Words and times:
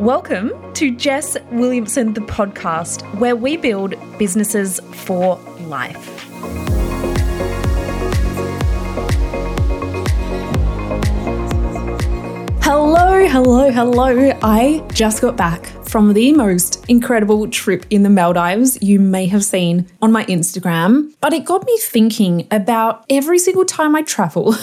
Welcome 0.00 0.72
to 0.72 0.90
Jess 0.96 1.36
Williamson, 1.52 2.14
the 2.14 2.22
podcast, 2.22 3.02
where 3.18 3.36
we 3.36 3.58
build 3.58 3.96
businesses 4.16 4.80
for 5.04 5.36
life. 5.66 6.02
Hello, 12.62 13.28
hello, 13.28 13.70
hello. 13.70 14.38
I 14.42 14.82
just 14.90 15.20
got 15.20 15.36
back 15.36 15.66
from 15.90 16.12
the 16.12 16.30
most 16.32 16.84
incredible 16.88 17.48
trip 17.48 17.84
in 17.90 18.04
the 18.04 18.08
Maldives 18.08 18.80
you 18.80 19.00
may 19.00 19.26
have 19.26 19.44
seen 19.44 19.88
on 20.00 20.12
my 20.12 20.24
Instagram. 20.26 21.12
But 21.20 21.32
it 21.32 21.44
got 21.44 21.66
me 21.66 21.76
thinking 21.78 22.46
about 22.52 23.04
every 23.10 23.40
single 23.40 23.64
time 23.64 23.96
I 23.96 24.02
travel. 24.02 24.54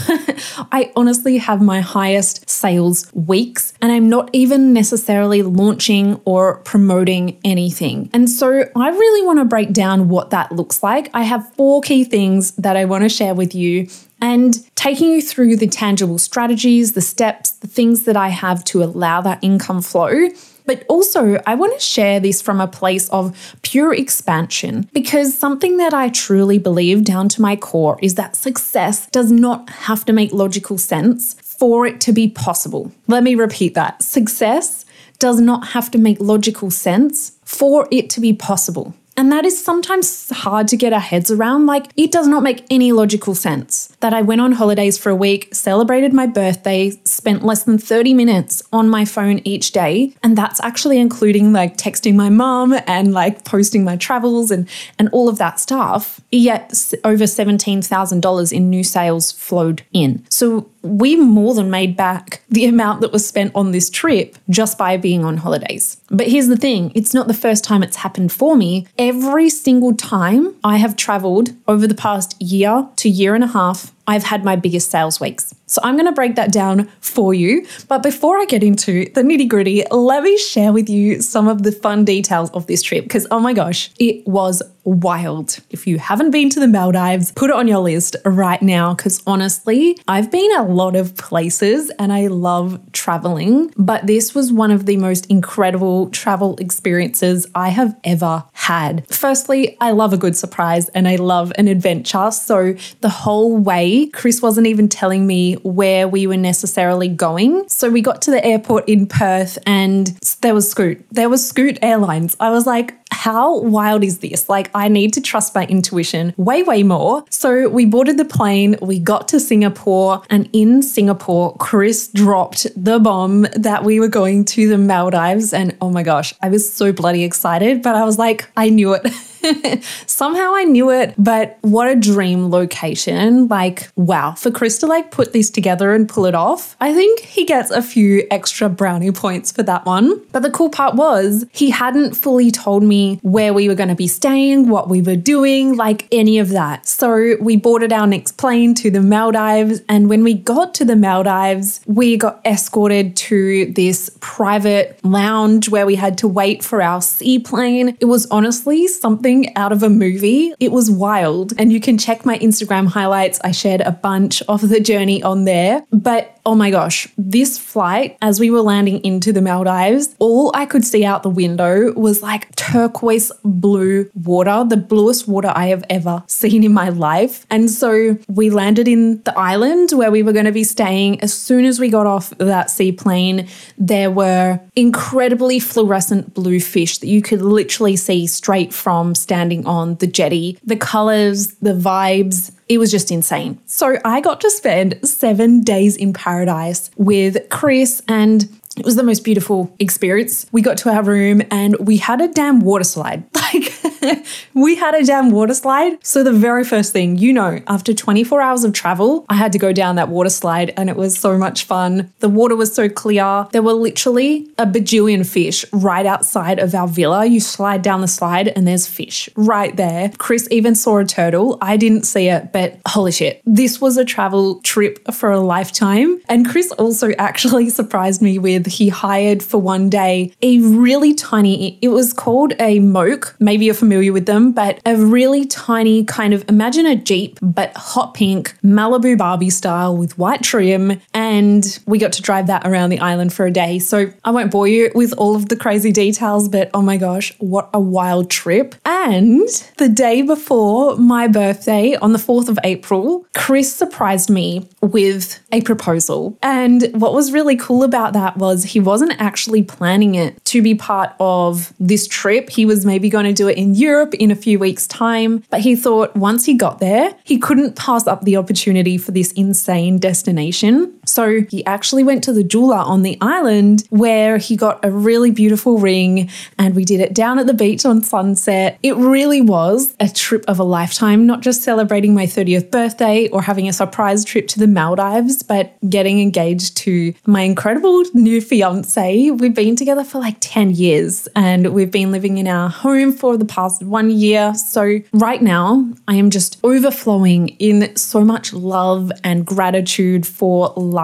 I 0.71 0.89
honestly 0.95 1.37
have 1.37 1.61
my 1.61 1.81
highest 1.81 2.49
sales 2.49 3.13
weeks, 3.13 3.73
and 3.81 3.91
I'm 3.91 4.07
not 4.07 4.29
even 4.31 4.71
necessarily 4.71 5.41
launching 5.41 6.21
or 6.23 6.59
promoting 6.59 7.37
anything. 7.43 8.09
And 8.13 8.29
so 8.29 8.63
I 8.73 8.89
really 8.89 9.25
want 9.25 9.39
to 9.39 9.45
break 9.45 9.73
down 9.73 10.07
what 10.07 10.29
that 10.29 10.53
looks 10.53 10.81
like. 10.81 11.09
I 11.13 11.23
have 11.23 11.53
four 11.55 11.81
key 11.81 12.05
things 12.05 12.51
that 12.51 12.77
I 12.77 12.85
want 12.85 13.03
to 13.03 13.09
share 13.09 13.35
with 13.35 13.53
you 13.53 13.89
and 14.21 14.57
taking 14.75 15.11
you 15.11 15.21
through 15.21 15.57
the 15.57 15.67
tangible 15.67 16.17
strategies, 16.17 16.93
the 16.93 17.01
steps, 17.01 17.51
the 17.51 17.67
things 17.67 18.03
that 18.03 18.15
I 18.15 18.29
have 18.29 18.63
to 18.65 18.81
allow 18.81 19.19
that 19.21 19.39
income 19.43 19.81
flow. 19.81 20.29
But 20.67 20.83
also, 20.89 21.41
I 21.47 21.55
want 21.55 21.73
to 21.73 21.79
share 21.79 22.19
this 22.19 22.41
from 22.41 22.61
a 22.61 22.67
place 22.67 23.09
of 23.09 23.55
pure 23.61 23.93
expansion 23.93 24.89
because 24.93 25.35
something 25.35 25.77
that 25.77 25.93
I 25.93 26.09
truly 26.09 26.59
believe 26.59 27.05
down 27.05 27.29
to 27.29 27.41
my 27.41 27.55
core 27.55 27.97
is 28.01 28.15
that 28.15 28.35
success 28.35 29.07
does 29.07 29.31
not 29.31 29.69
have 29.69 30.03
to 30.05 30.13
make 30.13 30.33
logical 30.33 30.77
sense 30.77 31.33
for 31.33 31.87
it 31.87 32.01
to 32.01 32.11
be 32.11 32.27
possible. 32.27 32.91
Let 33.07 33.23
me 33.23 33.33
repeat 33.33 33.73
that 33.75 34.03
success 34.03 34.85
does 35.19 35.39
not 35.39 35.69
have 35.69 35.89
to 35.91 35.97
make 35.97 36.19
logical 36.19 36.69
sense 36.69 37.39
for 37.45 37.87
it 37.89 38.09
to 38.11 38.19
be 38.19 38.33
possible. 38.33 38.93
And 39.17 39.31
that 39.31 39.45
is 39.45 39.61
sometimes 39.61 40.29
hard 40.29 40.67
to 40.67 40.77
get 40.77 40.93
our 40.93 40.99
heads 40.99 41.31
around. 41.31 41.65
Like, 41.65 41.87
it 41.97 42.11
does 42.11 42.27
not 42.27 42.43
make 42.43 42.63
any 42.69 42.91
logical 42.91 43.33
sense 43.33 43.87
that 43.99 44.13
I 44.13 44.21
went 44.21 44.41
on 44.41 44.51
holidays 44.51 44.99
for 44.99 45.09
a 45.09 45.15
week, 45.15 45.53
celebrated 45.55 46.13
my 46.13 46.27
birthday, 46.27 46.91
spent 47.03 47.43
less 47.43 47.63
than 47.63 47.79
30 47.79 48.13
minutes 48.13 48.61
on 48.71 48.87
my 48.87 49.05
phone 49.05 49.39
each 49.43 49.71
day. 49.71 50.15
And 50.21 50.37
that's 50.37 50.61
actually 50.61 50.99
including 50.99 51.51
like 51.51 51.77
texting 51.77 52.13
my 52.13 52.29
mom 52.29 52.75
and 52.85 53.11
like 53.11 53.43
posting 53.43 53.83
my 53.83 53.95
travels 53.95 54.51
and, 54.51 54.69
and 54.99 55.09
all 55.11 55.27
of 55.27 55.39
that 55.39 55.59
stuff. 55.59 56.21
Yet 56.31 56.93
over 57.03 57.23
$17,000 57.23 58.53
in 58.53 58.69
new 58.69 58.83
sales 58.83 59.31
flowed 59.31 59.81
in. 59.93 60.23
So 60.29 60.69
we 60.87 61.15
more 61.15 61.53
than 61.53 61.69
made 61.69 61.95
back 61.95 62.41
the 62.49 62.65
amount 62.65 63.01
that 63.01 63.11
was 63.11 63.27
spent 63.27 63.51
on 63.55 63.71
this 63.71 63.89
trip 63.89 64.37
just 64.49 64.77
by 64.77 64.97
being 64.97 65.23
on 65.23 65.37
holidays. 65.37 65.97
But 66.09 66.27
here's 66.27 66.47
the 66.47 66.57
thing 66.57 66.91
it's 66.95 67.13
not 67.13 67.27
the 67.27 67.33
first 67.33 67.63
time 67.63 67.83
it's 67.83 67.97
happened 67.97 68.31
for 68.31 68.55
me. 68.55 68.87
Every 68.97 69.49
single 69.49 69.93
time 69.95 70.55
I 70.63 70.77
have 70.77 70.95
traveled 70.95 71.49
over 71.67 71.87
the 71.87 71.95
past 71.95 72.41
year 72.41 72.87
to 72.97 73.09
year 73.09 73.35
and 73.35 73.43
a 73.43 73.47
half, 73.47 73.93
I've 74.07 74.23
had 74.23 74.43
my 74.43 74.55
biggest 74.55 74.89
sales 74.89 75.19
weeks. 75.19 75.53
So 75.65 75.81
I'm 75.83 75.95
going 75.95 76.05
to 76.05 76.13
break 76.13 76.35
that 76.35 76.51
down 76.51 76.89
for 77.01 77.33
you. 77.33 77.67
But 77.89 78.01
before 78.01 78.37
I 78.37 78.45
get 78.45 78.63
into 78.63 79.05
the 79.13 79.21
nitty 79.21 79.49
gritty, 79.49 79.83
let 79.91 80.23
me 80.23 80.37
share 80.37 80.71
with 80.71 80.89
you 80.89 81.21
some 81.21 81.47
of 81.47 81.63
the 81.63 81.73
fun 81.73 82.05
details 82.05 82.49
of 82.51 82.67
this 82.67 82.81
trip 82.81 83.03
because 83.03 83.27
oh 83.31 83.39
my 83.39 83.53
gosh, 83.53 83.91
it 83.99 84.25
was 84.25 84.63
wild. 84.87 85.59
If 85.69 85.85
you 85.85 85.97
haven't 85.99 86.31
been 86.31 86.49
to 86.51 86.61
the 86.61 86.67
Maldives, 86.67 87.33
put 87.33 87.49
it 87.49 87.55
on 87.57 87.67
your 87.67 87.79
list 87.79 88.15
right 88.23 88.61
now 88.61 88.93
because 88.93 89.21
honestly, 89.27 89.99
I've 90.07 90.31
been 90.31 90.49
a 90.55 90.63
lot 90.63 90.95
of 90.95 91.17
places 91.17 91.91
and 91.99 92.13
I 92.13 92.27
love 92.27 92.79
traveling, 92.93 93.73
but 93.75 94.07
this 94.07 94.33
was 94.33 94.53
one 94.53 94.71
of 94.71 94.85
the 94.85 94.95
most 94.95 95.25
incredible 95.25 96.09
travel 96.11 96.55
experiences 96.57 97.45
I 97.53 97.69
have 97.69 97.97
ever 98.05 98.45
had. 98.53 99.05
Firstly, 99.13 99.75
I 99.81 99.91
love 99.91 100.13
a 100.13 100.17
good 100.17 100.37
surprise 100.37 100.87
and 100.89 101.07
I 101.07 101.17
love 101.17 101.51
an 101.57 101.67
adventure. 101.67 102.31
So 102.31 102.75
the 103.01 103.09
whole 103.09 103.57
way, 103.57 103.96
Chris 104.05 104.39
wasn't 104.39 104.67
even 104.67 104.87
telling 104.87 105.25
me 105.25 105.55
where 105.55 106.07
we 106.07 106.27
were 106.27 106.37
necessarily 106.37 107.07
going. 107.07 107.67
So 107.67 107.89
we 107.89 108.01
got 108.01 108.21
to 108.23 108.31
the 108.31 108.45
airport 108.45 108.87
in 108.87 109.07
Perth 109.07 109.57
and 109.65 110.07
there 110.41 110.53
was 110.53 110.69
Scoot. 110.69 111.03
There 111.11 111.29
was 111.29 111.47
Scoot 111.47 111.79
Airlines. 111.81 112.37
I 112.39 112.51
was 112.51 112.67
like, 112.67 112.93
how 113.11 113.59
wild 113.59 114.03
is 114.03 114.19
this? 114.19 114.47
Like, 114.47 114.69
I 114.75 114.87
need 114.89 115.13
to 115.13 115.21
trust 115.21 115.55
my 115.55 115.65
intuition 115.65 116.33
way, 116.37 116.61
way 116.63 116.83
more. 116.83 117.25
So 117.29 117.67
we 117.69 117.85
boarded 117.85 118.17
the 118.17 118.25
plane, 118.25 118.75
we 118.81 118.99
got 118.99 119.27
to 119.29 119.39
Singapore, 119.39 120.21
and 120.29 120.49
in 120.53 120.81
Singapore, 120.83 121.55
Chris 121.57 122.09
dropped 122.09 122.67
the 122.75 122.99
bomb 122.99 123.47
that 123.55 123.83
we 123.83 123.99
were 123.99 124.07
going 124.07 124.45
to 124.45 124.69
the 124.69 124.77
Maldives. 124.77 125.53
And 125.53 125.75
oh 125.81 125.89
my 125.89 126.03
gosh, 126.03 126.33
I 126.41 126.49
was 126.49 126.71
so 126.71 126.91
bloody 126.91 127.23
excited, 127.23 127.81
but 127.81 127.95
I 127.95 128.03
was 128.03 128.17
like, 128.17 128.49
I 128.55 128.69
knew 128.69 128.93
it. 128.93 129.07
Somehow 130.05 130.53
I 130.55 130.63
knew 130.63 130.89
it, 130.91 131.13
but 131.17 131.57
what 131.61 131.87
a 131.87 131.95
dream 131.95 132.49
location. 132.49 133.47
Like, 133.47 133.89
wow, 133.95 134.33
for 134.33 134.51
Chris 134.51 134.79
to 134.79 134.87
like 134.87 135.11
put 135.11 135.33
this 135.33 135.49
together 135.49 135.93
and 135.93 136.07
pull 136.07 136.25
it 136.25 136.35
off, 136.35 136.75
I 136.79 136.93
think 136.93 137.19
he 137.19 137.45
gets 137.45 137.71
a 137.71 137.81
few 137.81 138.25
extra 138.31 138.69
brownie 138.69 139.11
points 139.11 139.51
for 139.51 139.63
that 139.63 139.85
one. 139.85 140.21
But 140.31 140.41
the 140.41 140.51
cool 140.51 140.69
part 140.69 140.95
was 140.95 141.45
he 141.51 141.69
hadn't 141.69 142.15
fully 142.15 142.51
told 142.51 142.83
me 142.83 143.19
where 143.21 143.53
we 143.53 143.67
were 143.67 143.75
going 143.75 143.89
to 143.89 143.95
be 143.95 144.07
staying, 144.07 144.69
what 144.69 144.89
we 144.89 145.01
were 145.01 145.15
doing, 145.15 145.75
like 145.75 146.07
any 146.11 146.39
of 146.39 146.49
that. 146.49 146.87
So 146.87 147.35
we 147.39 147.55
boarded 147.55 147.93
our 147.93 148.07
next 148.07 148.33
plane 148.33 148.73
to 148.75 148.91
the 148.91 149.01
Maldives. 149.01 149.81
And 149.89 150.09
when 150.09 150.23
we 150.23 150.33
got 150.33 150.73
to 150.75 150.85
the 150.85 150.95
Maldives, 150.95 151.81
we 151.85 152.17
got 152.17 152.41
escorted 152.45 153.15
to 153.17 153.71
this 153.73 154.09
private 154.19 154.99
lounge 155.03 155.69
where 155.69 155.85
we 155.85 155.95
had 155.95 156.17
to 156.19 156.27
wait 156.27 156.63
for 156.63 156.81
our 156.81 157.01
seaplane. 157.01 157.97
It 157.99 158.05
was 158.05 158.25
honestly 158.27 158.87
something 158.87 159.26
something 159.27 159.55
out 159.57 159.71
of 159.71 159.83
a 159.83 159.89
movie. 159.89 160.53
It 160.59 160.71
was 160.71 160.89
wild. 160.89 161.53
And 161.57 161.71
you 161.73 161.81
can 161.81 161.97
check 161.97 162.25
my 162.25 162.37
Instagram 162.39 162.87
highlights. 162.87 163.39
I 163.43 163.51
shared 163.51 163.81
a 163.81 163.91
bunch 163.91 164.41
of 164.43 164.69
the 164.69 164.79
journey 164.79 165.21
on 165.21 165.43
there. 165.43 165.85
But 165.91 166.37
oh 166.45 166.55
my 166.55 166.71
gosh, 166.71 167.09
this 167.17 167.57
flight, 167.57 168.17
as 168.21 168.39
we 168.39 168.49
were 168.49 168.61
landing 168.61 169.03
into 169.03 169.33
the 169.33 169.41
Maldives, 169.41 170.15
all 170.19 170.49
I 170.55 170.65
could 170.65 170.85
see 170.85 171.03
out 171.03 171.23
the 171.23 171.29
window 171.29 171.91
was 171.93 172.21
like 172.23 172.55
turquoise 172.55 173.33
blue 173.43 174.09
water, 174.15 174.63
the 174.65 174.77
bluest 174.77 175.27
water 175.27 175.51
I 175.53 175.67
have 175.67 175.83
ever 175.89 176.23
seen 176.27 176.63
in 176.63 176.73
my 176.73 176.87
life. 176.87 177.45
And 177.49 177.69
so 177.69 178.17
we 178.29 178.49
landed 178.49 178.87
in 178.87 179.21
the 179.23 179.37
island 179.37 179.91
where 179.91 180.09
we 180.09 180.23
were 180.23 180.31
going 180.31 180.45
to 180.45 180.53
be 180.53 180.63
staying. 180.63 181.19
As 181.19 181.33
soon 181.33 181.65
as 181.65 181.81
we 181.81 181.89
got 181.89 182.07
off 182.07 182.29
that 182.37 182.69
seaplane, 182.71 183.49
there 183.77 184.09
were 184.09 184.61
incredibly 184.77 185.59
fluorescent 185.59 186.33
blue 186.33 186.61
fish 186.61 186.99
that 186.99 187.07
you 187.07 187.21
could 187.21 187.41
literally 187.41 187.97
see 187.97 188.25
straight 188.25 188.73
from 188.73 189.15
standing 189.17 189.65
on 189.65 189.95
the 189.95 190.07
jetty. 190.07 190.57
The 190.63 190.75
colors, 190.75 191.53
the 191.55 191.73
vibes, 191.73 192.51
it 192.69 192.77
was 192.77 192.91
just 192.91 193.11
insane. 193.11 193.59
So 193.65 193.97
I 194.03 194.21
got 194.21 194.41
to 194.41 194.49
spend 194.51 194.99
seven 195.07 195.61
days 195.61 195.95
in 195.95 196.13
paradise 196.13 196.89
with 196.97 197.49
Chris 197.49 198.01
and 198.07 198.47
it 198.77 198.85
was 198.85 198.95
the 198.95 199.03
most 199.03 199.23
beautiful 199.23 199.73
experience. 199.79 200.45
We 200.51 200.61
got 200.61 200.77
to 200.79 200.89
our 200.89 201.01
room 201.01 201.41
and 201.49 201.75
we 201.79 201.97
had 201.97 202.21
a 202.21 202.27
damn 202.27 202.59
water 202.59 202.83
slide. 202.83 203.23
Like, 203.53 203.71
we 204.53 204.75
had 204.75 204.95
a 204.95 205.03
damn 205.03 205.31
water 205.31 205.53
slide. 205.53 205.97
So, 206.05 206.23
the 206.23 206.33
very 206.33 206.63
first 206.63 206.93
thing, 206.93 207.17
you 207.17 207.33
know, 207.33 207.59
after 207.67 207.93
24 207.93 208.41
hours 208.41 208.63
of 208.63 208.73
travel, 208.73 209.25
I 209.29 209.35
had 209.35 209.51
to 209.53 209.59
go 209.59 209.71
down 209.73 209.95
that 209.95 210.09
water 210.09 210.29
slide 210.29 210.73
and 210.77 210.89
it 210.89 210.95
was 210.95 211.17
so 211.17 211.37
much 211.37 211.65
fun. 211.65 212.11
The 212.19 212.29
water 212.29 212.55
was 212.55 212.73
so 212.73 212.89
clear. 212.89 213.47
There 213.51 213.61
were 213.61 213.73
literally 213.73 214.49
a 214.57 214.65
bajillion 214.65 215.25
fish 215.25 215.65
right 215.71 216.05
outside 216.05 216.59
of 216.59 216.73
our 216.73 216.87
villa. 216.87 217.25
You 217.25 217.39
slide 217.39 217.81
down 217.81 218.01
the 218.01 218.07
slide 218.07 218.49
and 218.49 218.67
there's 218.67 218.87
fish 218.87 219.29
right 219.35 219.75
there. 219.75 220.11
Chris 220.17 220.47
even 220.51 220.75
saw 220.75 220.99
a 220.99 221.05
turtle. 221.05 221.57
I 221.61 221.77
didn't 221.77 222.03
see 222.03 222.27
it, 222.29 222.51
but 222.51 222.79
holy 222.87 223.11
shit, 223.11 223.41
this 223.45 223.81
was 223.81 223.97
a 223.97 224.05
travel 224.05 224.61
trip 224.61 225.11
for 225.13 225.31
a 225.31 225.39
lifetime. 225.39 226.19
And 226.29 226.47
Chris 226.47 226.71
also 226.73 227.11
actually 227.17 227.69
surprised 227.69 228.21
me 228.21 228.39
with 228.39 228.67
he 228.67 228.89
hired 228.89 229.43
for 229.43 229.59
one 229.59 229.89
day 229.89 230.33
a 230.41 230.59
really 230.59 231.13
tiny, 231.13 231.77
it 231.81 231.89
was 231.89 232.13
called 232.13 232.53
a 232.59 232.79
moke. 232.79 233.35
Maybe 233.39 233.65
you're 233.65 233.73
familiar 233.73 233.96
with 234.11 234.25
them, 234.25 234.51
but 234.51 234.79
a 234.85 234.95
really 234.95 235.45
tiny 235.45 236.03
kind 236.03 236.33
of 236.33 236.47
imagine 236.49 236.85
a 236.85 236.95
Jeep, 236.95 237.39
but 237.41 237.75
hot 237.75 238.13
pink 238.13 238.55
Malibu 238.63 239.17
Barbie 239.17 239.49
style 239.49 239.95
with 239.95 240.17
white 240.17 240.43
trim. 240.43 241.01
And 241.13 241.79
we 241.85 241.97
got 241.97 242.13
to 242.13 242.21
drive 242.21 242.47
that 242.47 242.65
around 242.65 242.89
the 242.89 242.99
island 242.99 243.33
for 243.33 243.45
a 243.45 243.51
day. 243.51 243.79
So 243.79 244.11
I 244.23 244.31
won't 244.31 244.51
bore 244.51 244.67
you 244.67 244.91
with 244.95 245.13
all 245.17 245.35
of 245.35 245.49
the 245.49 245.55
crazy 245.55 245.91
details, 245.91 246.49
but 246.49 246.69
oh 246.73 246.81
my 246.81 246.97
gosh, 246.97 247.33
what 247.39 247.69
a 247.73 247.79
wild 247.79 248.29
trip. 248.29 248.75
And 248.85 249.47
the 249.77 249.89
day 249.89 250.21
before 250.21 250.97
my 250.97 251.27
birthday 251.27 251.95
on 251.95 252.13
the 252.13 252.19
4th 252.19 252.49
of 252.49 252.59
April, 252.63 253.25
Chris 253.35 253.73
surprised 253.73 254.29
me 254.29 254.67
with 254.81 255.39
a 255.51 255.61
proposal. 255.61 256.37
And 256.41 256.89
what 256.93 257.13
was 257.13 257.31
really 257.31 257.55
cool 257.55 257.83
about 257.83 258.13
that 258.13 258.37
was 258.37 258.63
he 258.63 258.79
wasn't 258.79 259.13
actually 259.19 259.63
planning 259.63 260.15
it 260.15 260.43
to 260.45 260.61
be 260.61 260.75
part 260.75 261.13
of 261.19 261.73
this 261.79 262.07
trip. 262.07 262.49
He 262.49 262.65
was 262.65 262.85
maybe 262.85 263.09
going 263.09 263.25
to 263.25 263.33
do 263.33 263.47
it 263.47 263.57
in 263.57 263.75
Europe 263.77 264.13
in 264.15 264.31
a 264.31 264.35
few 264.35 264.59
weeks' 264.59 264.87
time, 264.87 265.43
but 265.49 265.61
he 265.61 265.75
thought 265.75 266.15
once 266.15 266.45
he 266.45 266.53
got 266.53 266.79
there, 266.79 267.15
he 267.23 267.37
couldn't 267.37 267.75
pass 267.75 268.07
up 268.07 268.23
the 268.23 268.37
opportunity 268.37 268.97
for 268.97 269.11
this 269.11 269.31
insane 269.33 269.99
destination. 269.99 270.96
So 271.07 271.41
he 271.49 271.65
actually 271.65 272.03
went 272.03 272.23
to 272.25 272.33
the 272.33 272.43
jeweler 272.43 272.77
on 272.77 273.01
the 273.01 273.17
island 273.21 273.83
where 273.89 274.37
he 274.37 274.55
got 274.55 274.83
a 274.83 274.91
really 274.91 275.31
beautiful 275.31 275.79
ring 275.79 276.29
and 276.57 276.75
we 276.75 276.83
did 276.85 276.99
it 276.99 277.13
down 277.13 277.39
at 277.39 277.47
the 277.47 277.53
beach 277.53 277.85
on 277.85 278.03
sunset. 278.03 278.77
It 278.83 278.95
really 278.97 279.41
was 279.41 279.95
a 279.99 280.09
trip 280.09 280.43
of 280.47 280.59
a 280.59 280.63
lifetime, 280.63 281.25
not 281.25 281.41
just 281.41 281.63
celebrating 281.63 282.13
my 282.13 282.25
30th 282.25 282.71
birthday 282.71 283.27
or 283.29 283.41
having 283.41 283.67
a 283.67 283.73
surprise 283.73 284.25
trip 284.25 284.47
to 284.49 284.59
the 284.59 284.67
Maldives, 284.67 285.43
but 285.43 285.77
getting 285.89 286.19
engaged 286.19 286.77
to 286.77 287.13
my 287.25 287.41
incredible 287.41 288.03
new 288.13 288.41
fiance. 288.41 289.31
We've 289.31 289.53
been 289.53 289.75
together 289.75 290.03
for 290.03 290.19
like 290.19 290.37
10 290.41 290.71
years 290.71 291.27
and 291.35 291.73
we've 291.73 291.91
been 291.91 292.11
living 292.11 292.37
in 292.37 292.47
our 292.47 292.69
home 292.69 293.11
for 293.13 293.37
the 293.37 293.45
past 293.45 293.81
one 293.83 294.09
year. 294.09 294.53
So 294.55 294.99
right 295.13 295.41
now, 295.41 295.87
I 296.07 296.15
am 296.15 296.29
just 296.29 296.59
overflowing 296.63 297.49
in 297.59 297.95
so 297.95 298.23
much 298.25 298.53
love 298.53 299.11
and 299.23 299.45
gratitude 299.45 300.27
for 300.27 300.73
life 300.75 300.96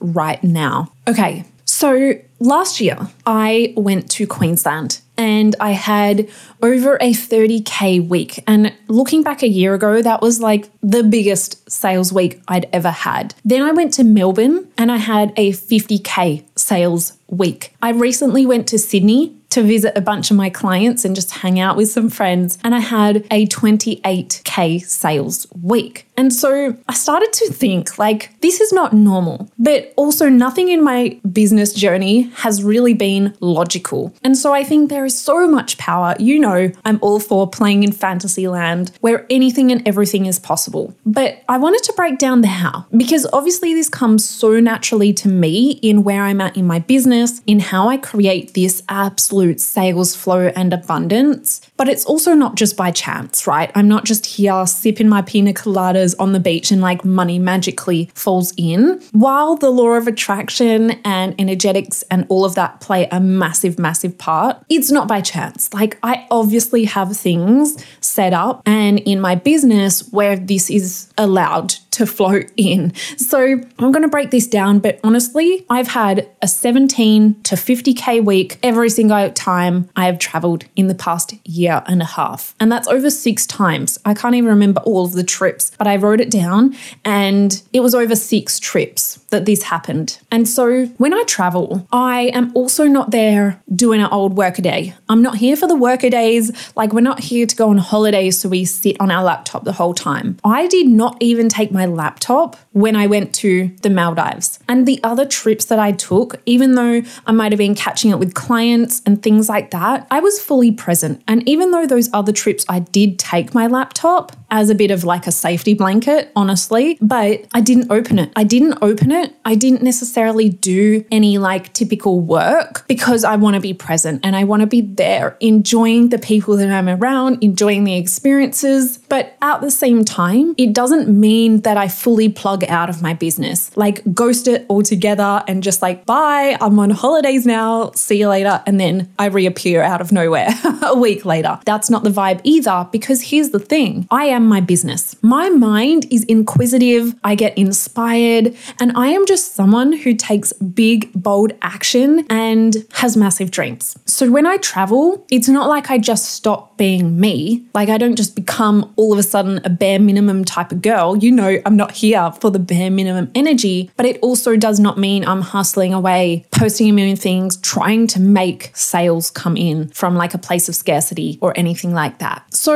right 0.00 0.42
now. 0.42 0.92
Okay, 1.08 1.44
so 1.64 2.14
last 2.40 2.80
year 2.80 2.98
I 3.26 3.74
went 3.76 4.10
to 4.12 4.26
Queensland 4.26 5.00
and 5.16 5.54
I 5.60 5.72
had 5.72 6.28
over 6.62 6.96
a 6.96 7.12
30K 7.12 8.06
week. 8.08 8.42
And 8.46 8.74
looking 8.88 9.22
back 9.22 9.42
a 9.42 9.48
year 9.48 9.74
ago, 9.74 10.02
that 10.02 10.22
was 10.22 10.40
like 10.40 10.70
the 10.82 11.02
biggest 11.02 11.70
sales 11.70 12.12
week 12.12 12.40
I'd 12.48 12.66
ever 12.72 12.90
had. 12.90 13.34
Then 13.44 13.62
I 13.62 13.72
went 13.72 13.92
to 13.94 14.04
Melbourne 14.04 14.68
and 14.78 14.90
I 14.90 14.96
had 14.96 15.32
a 15.36 15.52
50K 15.52 16.44
sales 16.56 17.18
week. 17.28 17.74
I 17.82 17.90
recently 17.90 18.46
went 18.46 18.66
to 18.68 18.78
Sydney 18.78 19.36
to 19.50 19.62
visit 19.62 19.96
a 19.96 20.00
bunch 20.00 20.30
of 20.30 20.36
my 20.36 20.48
clients 20.48 21.04
and 21.04 21.14
just 21.14 21.30
hang 21.32 21.58
out 21.58 21.76
with 21.76 21.90
some 21.90 22.08
friends. 22.08 22.56
And 22.64 22.74
I 22.74 22.78
had 22.78 23.26
a 23.30 23.46
28K 23.46 24.84
sales 24.84 25.46
week. 25.60 26.06
And 26.20 26.34
so 26.34 26.76
I 26.86 26.92
started 26.92 27.32
to 27.32 27.50
think 27.50 27.98
like, 27.98 28.38
this 28.42 28.60
is 28.60 28.74
not 28.74 28.92
normal, 28.92 29.50
but 29.58 29.94
also 29.96 30.28
nothing 30.28 30.68
in 30.68 30.84
my 30.84 31.18
business 31.32 31.72
journey 31.72 32.30
has 32.44 32.62
really 32.62 32.92
been 32.92 33.34
logical. 33.40 34.14
And 34.22 34.36
so 34.36 34.52
I 34.52 34.62
think 34.62 34.90
there 34.90 35.06
is 35.06 35.18
so 35.18 35.48
much 35.48 35.78
power. 35.78 36.14
You 36.18 36.38
know, 36.38 36.72
I'm 36.84 36.98
all 37.00 37.20
for 37.20 37.48
playing 37.48 37.84
in 37.84 37.92
fantasy 37.92 38.48
land 38.48 38.92
where 39.00 39.24
anything 39.30 39.72
and 39.72 39.80
everything 39.88 40.26
is 40.26 40.38
possible. 40.38 40.94
But 41.06 41.42
I 41.48 41.56
wanted 41.56 41.82
to 41.84 41.94
break 41.94 42.18
down 42.18 42.42
the 42.42 42.48
how 42.48 42.84
because 42.94 43.26
obviously 43.32 43.72
this 43.72 43.88
comes 43.88 44.28
so 44.28 44.60
naturally 44.60 45.14
to 45.14 45.28
me 45.28 45.80
in 45.82 46.04
where 46.04 46.24
I'm 46.24 46.42
at 46.42 46.54
in 46.54 46.66
my 46.66 46.80
business, 46.80 47.40
in 47.46 47.60
how 47.60 47.88
I 47.88 47.96
create 47.96 48.52
this 48.52 48.82
absolute 48.90 49.58
sales 49.58 50.14
flow 50.14 50.52
and 50.54 50.74
abundance. 50.74 51.62
But 51.78 51.88
it's 51.88 52.04
also 52.04 52.34
not 52.34 52.56
just 52.56 52.76
by 52.76 52.90
chance, 52.90 53.46
right? 53.46 53.72
I'm 53.74 53.88
not 53.88 54.04
just 54.04 54.26
here 54.26 54.66
sipping 54.66 55.08
my 55.08 55.22
pina 55.22 55.54
coladas 55.54 56.09
on 56.14 56.32
the 56.32 56.40
beach 56.40 56.70
and 56.70 56.80
like 56.80 57.04
money 57.04 57.38
magically 57.38 58.10
falls 58.14 58.52
in. 58.56 59.00
While 59.12 59.56
the 59.56 59.70
law 59.70 59.90
of 59.90 60.06
attraction 60.06 60.92
and 61.04 61.34
energetics 61.38 62.02
and 62.10 62.26
all 62.28 62.44
of 62.44 62.54
that 62.54 62.80
play 62.80 63.08
a 63.10 63.20
massive, 63.20 63.78
massive 63.78 64.18
part, 64.18 64.62
it's 64.68 64.90
not 64.90 65.08
by 65.08 65.20
chance. 65.20 65.72
Like, 65.72 65.98
I 66.02 66.26
obviously 66.30 66.84
have 66.84 67.16
things 67.16 67.84
set 68.00 68.32
up 68.32 68.62
and 68.66 68.98
in 69.00 69.20
my 69.20 69.34
business 69.34 70.08
where 70.12 70.36
this 70.36 70.70
is 70.70 71.12
allowed 71.18 71.74
to 71.92 72.06
flow 72.06 72.40
in. 72.56 72.94
So 73.16 73.38
I'm 73.38 73.92
going 73.92 74.02
to 74.02 74.08
break 74.08 74.30
this 74.30 74.46
down, 74.46 74.78
but 74.78 75.00
honestly, 75.04 75.66
I've 75.68 75.88
had 75.88 76.28
a 76.42 76.48
17 76.48 77.42
to 77.42 77.54
50K 77.54 78.24
week 78.24 78.58
every 78.62 78.90
single 78.90 79.30
time 79.30 79.88
I 79.96 80.06
have 80.06 80.18
traveled 80.18 80.64
in 80.76 80.86
the 80.86 80.94
past 80.94 81.34
year 81.44 81.82
and 81.86 82.00
a 82.00 82.06
half. 82.06 82.54
And 82.60 82.70
that's 82.70 82.88
over 82.88 83.10
six 83.10 83.46
times. 83.46 83.98
I 84.04 84.14
can't 84.14 84.34
even 84.34 84.48
remember 84.48 84.80
all 84.82 85.04
of 85.04 85.12
the 85.12 85.24
trips, 85.24 85.72
but 85.78 85.86
I 85.86 85.96
wrote 86.02 86.20
it 86.20 86.30
down 86.30 86.74
and 87.04 87.62
it 87.72 87.80
was 87.80 87.94
over 87.94 88.16
six 88.16 88.58
trips 88.58 89.16
that 89.30 89.46
this 89.46 89.62
happened. 89.62 90.18
And 90.30 90.48
so 90.48 90.86
when 90.98 91.14
I 91.14 91.22
travel, 91.24 91.86
I 91.92 92.30
am 92.34 92.50
also 92.54 92.84
not 92.84 93.10
there 93.10 93.62
doing 93.74 94.00
an 94.00 94.08
old 94.10 94.36
workaday. 94.36 94.94
I'm 95.08 95.22
not 95.22 95.36
here 95.36 95.56
for 95.56 95.66
the 95.66 95.76
workadays. 95.76 96.50
Like, 96.76 96.92
we're 96.92 97.00
not 97.00 97.20
here 97.20 97.46
to 97.46 97.56
go 97.56 97.70
on 97.70 97.78
holidays 97.78 98.38
so 98.38 98.48
we 98.48 98.64
sit 98.64 99.00
on 99.00 99.10
our 99.10 99.22
laptop 99.22 99.64
the 99.64 99.72
whole 99.72 99.94
time. 99.94 100.38
I 100.44 100.66
did 100.66 100.88
not 100.88 101.16
even 101.20 101.48
take 101.48 101.70
my 101.72 101.86
laptop 101.86 102.56
when 102.72 102.96
I 102.96 103.06
went 103.06 103.34
to 103.36 103.68
the 103.82 103.90
Maldives. 103.90 104.58
And 104.68 104.86
the 104.86 105.00
other 105.02 105.26
trips 105.26 105.66
that 105.66 105.78
I 105.78 105.92
took, 105.92 106.40
even 106.46 106.74
though 106.74 107.02
I 107.26 107.32
might 107.32 107.52
have 107.52 107.58
been 107.58 107.74
catching 107.74 108.12
up 108.12 108.20
with 108.20 108.34
clients 108.34 109.02
and 109.06 109.22
things 109.22 109.48
like 109.48 109.70
that, 109.70 110.06
I 110.10 110.20
was 110.20 110.40
fully 110.40 110.72
present. 110.72 111.22
And 111.28 111.48
even 111.48 111.70
though 111.70 111.86
those 111.86 112.10
other 112.12 112.32
trips 112.32 112.64
I 112.68 112.80
did 112.80 113.18
take 113.18 113.54
my 113.54 113.66
laptop 113.66 114.32
as 114.50 114.70
a 114.70 114.74
bit 114.74 114.90
of 114.90 115.04
like 115.04 115.26
a 115.26 115.32
safety 115.32 115.74
blanket, 115.80 116.30
honestly, 116.36 116.98
but 117.00 117.46
I 117.54 117.62
didn't 117.62 117.90
open 117.90 118.18
it. 118.18 118.30
I 118.36 118.44
didn't 118.44 118.76
open 118.82 119.10
it. 119.10 119.34
I 119.46 119.54
didn't 119.54 119.82
necessarily 119.82 120.50
do 120.50 121.02
any 121.10 121.38
like 121.38 121.72
typical 121.72 122.20
work 122.20 122.86
because 122.86 123.24
I 123.24 123.36
want 123.36 123.54
to 123.54 123.60
be 123.60 123.72
present 123.72 124.20
and 124.22 124.36
I 124.36 124.44
want 124.44 124.60
to 124.60 124.66
be 124.66 124.82
there, 124.82 125.38
enjoying 125.40 126.10
the 126.10 126.18
people 126.18 126.58
that 126.58 126.70
I'm 126.70 126.86
around, 126.86 127.42
enjoying 127.42 127.84
the 127.84 127.96
experiences. 127.96 128.98
But 128.98 129.38
at 129.40 129.62
the 129.62 129.70
same 129.70 130.04
time, 130.04 130.54
it 130.58 130.74
doesn't 130.74 131.08
mean 131.08 131.62
that 131.62 131.78
I 131.78 131.88
fully 131.88 132.28
plug 132.28 132.62
out 132.64 132.90
of 132.90 133.00
my 133.00 133.14
business, 133.14 133.74
like 133.74 134.02
ghost 134.12 134.48
it 134.48 134.66
altogether 134.68 135.42
and 135.48 135.62
just 135.62 135.80
like, 135.80 136.04
bye, 136.04 136.58
I'm 136.60 136.78
on 136.78 136.90
holidays 136.90 137.46
now, 137.46 137.92
see 137.92 138.18
you 138.18 138.28
later. 138.28 138.62
And 138.66 138.78
then 138.78 139.10
I 139.18 139.26
reappear 139.26 139.80
out 139.80 140.02
of 140.02 140.12
nowhere 140.12 140.50
a 140.82 140.98
week 140.98 141.24
later. 141.24 141.58
That's 141.64 141.88
not 141.88 142.04
the 142.04 142.10
vibe 142.10 142.42
either 142.44 142.86
because 142.92 143.22
here's 143.22 143.48
the 143.48 143.58
thing 143.58 144.06
I 144.10 144.26
am 144.26 144.46
my 144.46 144.60
business. 144.60 145.16
My 145.22 145.48
mind 145.70 146.06
is 146.10 146.24
inquisitive, 146.24 147.14
I 147.22 147.34
get 147.34 147.56
inspired, 147.56 148.56
and 148.80 148.92
I 148.96 149.08
am 149.08 149.24
just 149.26 149.54
someone 149.54 149.92
who 149.92 150.14
takes 150.14 150.52
big, 150.54 151.10
bold 151.14 151.52
action 151.62 152.26
and 152.28 152.70
has 152.92 153.16
massive 153.16 153.50
dreams. 153.50 153.96
So 154.06 154.30
when 154.30 154.46
I 154.46 154.56
travel, 154.58 155.24
it's 155.30 155.48
not 155.48 155.68
like 155.68 155.90
I 155.90 155.98
just 155.98 156.24
stop 156.38 156.76
being 156.76 157.20
me. 157.20 157.64
Like 157.74 157.88
I 157.88 157.98
don't 157.98 158.16
just 158.16 158.34
become 158.34 158.92
all 158.96 159.12
of 159.12 159.18
a 159.18 159.22
sudden 159.22 159.60
a 159.64 159.70
bare 159.70 160.00
minimum 160.00 160.44
type 160.44 160.72
of 160.72 160.82
girl. 160.82 161.16
You 161.16 161.30
know, 161.30 161.60
I'm 161.66 161.76
not 161.76 161.92
here 161.92 162.32
for 162.40 162.50
the 162.50 162.58
bare 162.58 162.90
minimum 162.90 163.30
energy, 163.34 163.90
but 163.96 164.06
it 164.06 164.18
also 164.22 164.56
does 164.56 164.80
not 164.80 164.98
mean 164.98 165.24
I'm 165.24 165.42
hustling 165.42 165.92
away, 165.94 166.46
posting 166.50 166.88
a 166.88 166.92
million 166.92 167.16
things, 167.16 167.58
trying 167.58 168.06
to 168.08 168.20
make 168.20 168.70
sales 168.74 169.30
come 169.30 169.56
in 169.56 169.88
from 169.90 170.16
like 170.16 170.34
a 170.34 170.38
place 170.38 170.68
of 170.68 170.74
scarcity 170.74 171.38
or 171.40 171.56
anything 171.56 171.92
like 171.94 172.18
that. 172.18 172.42
So 172.52 172.74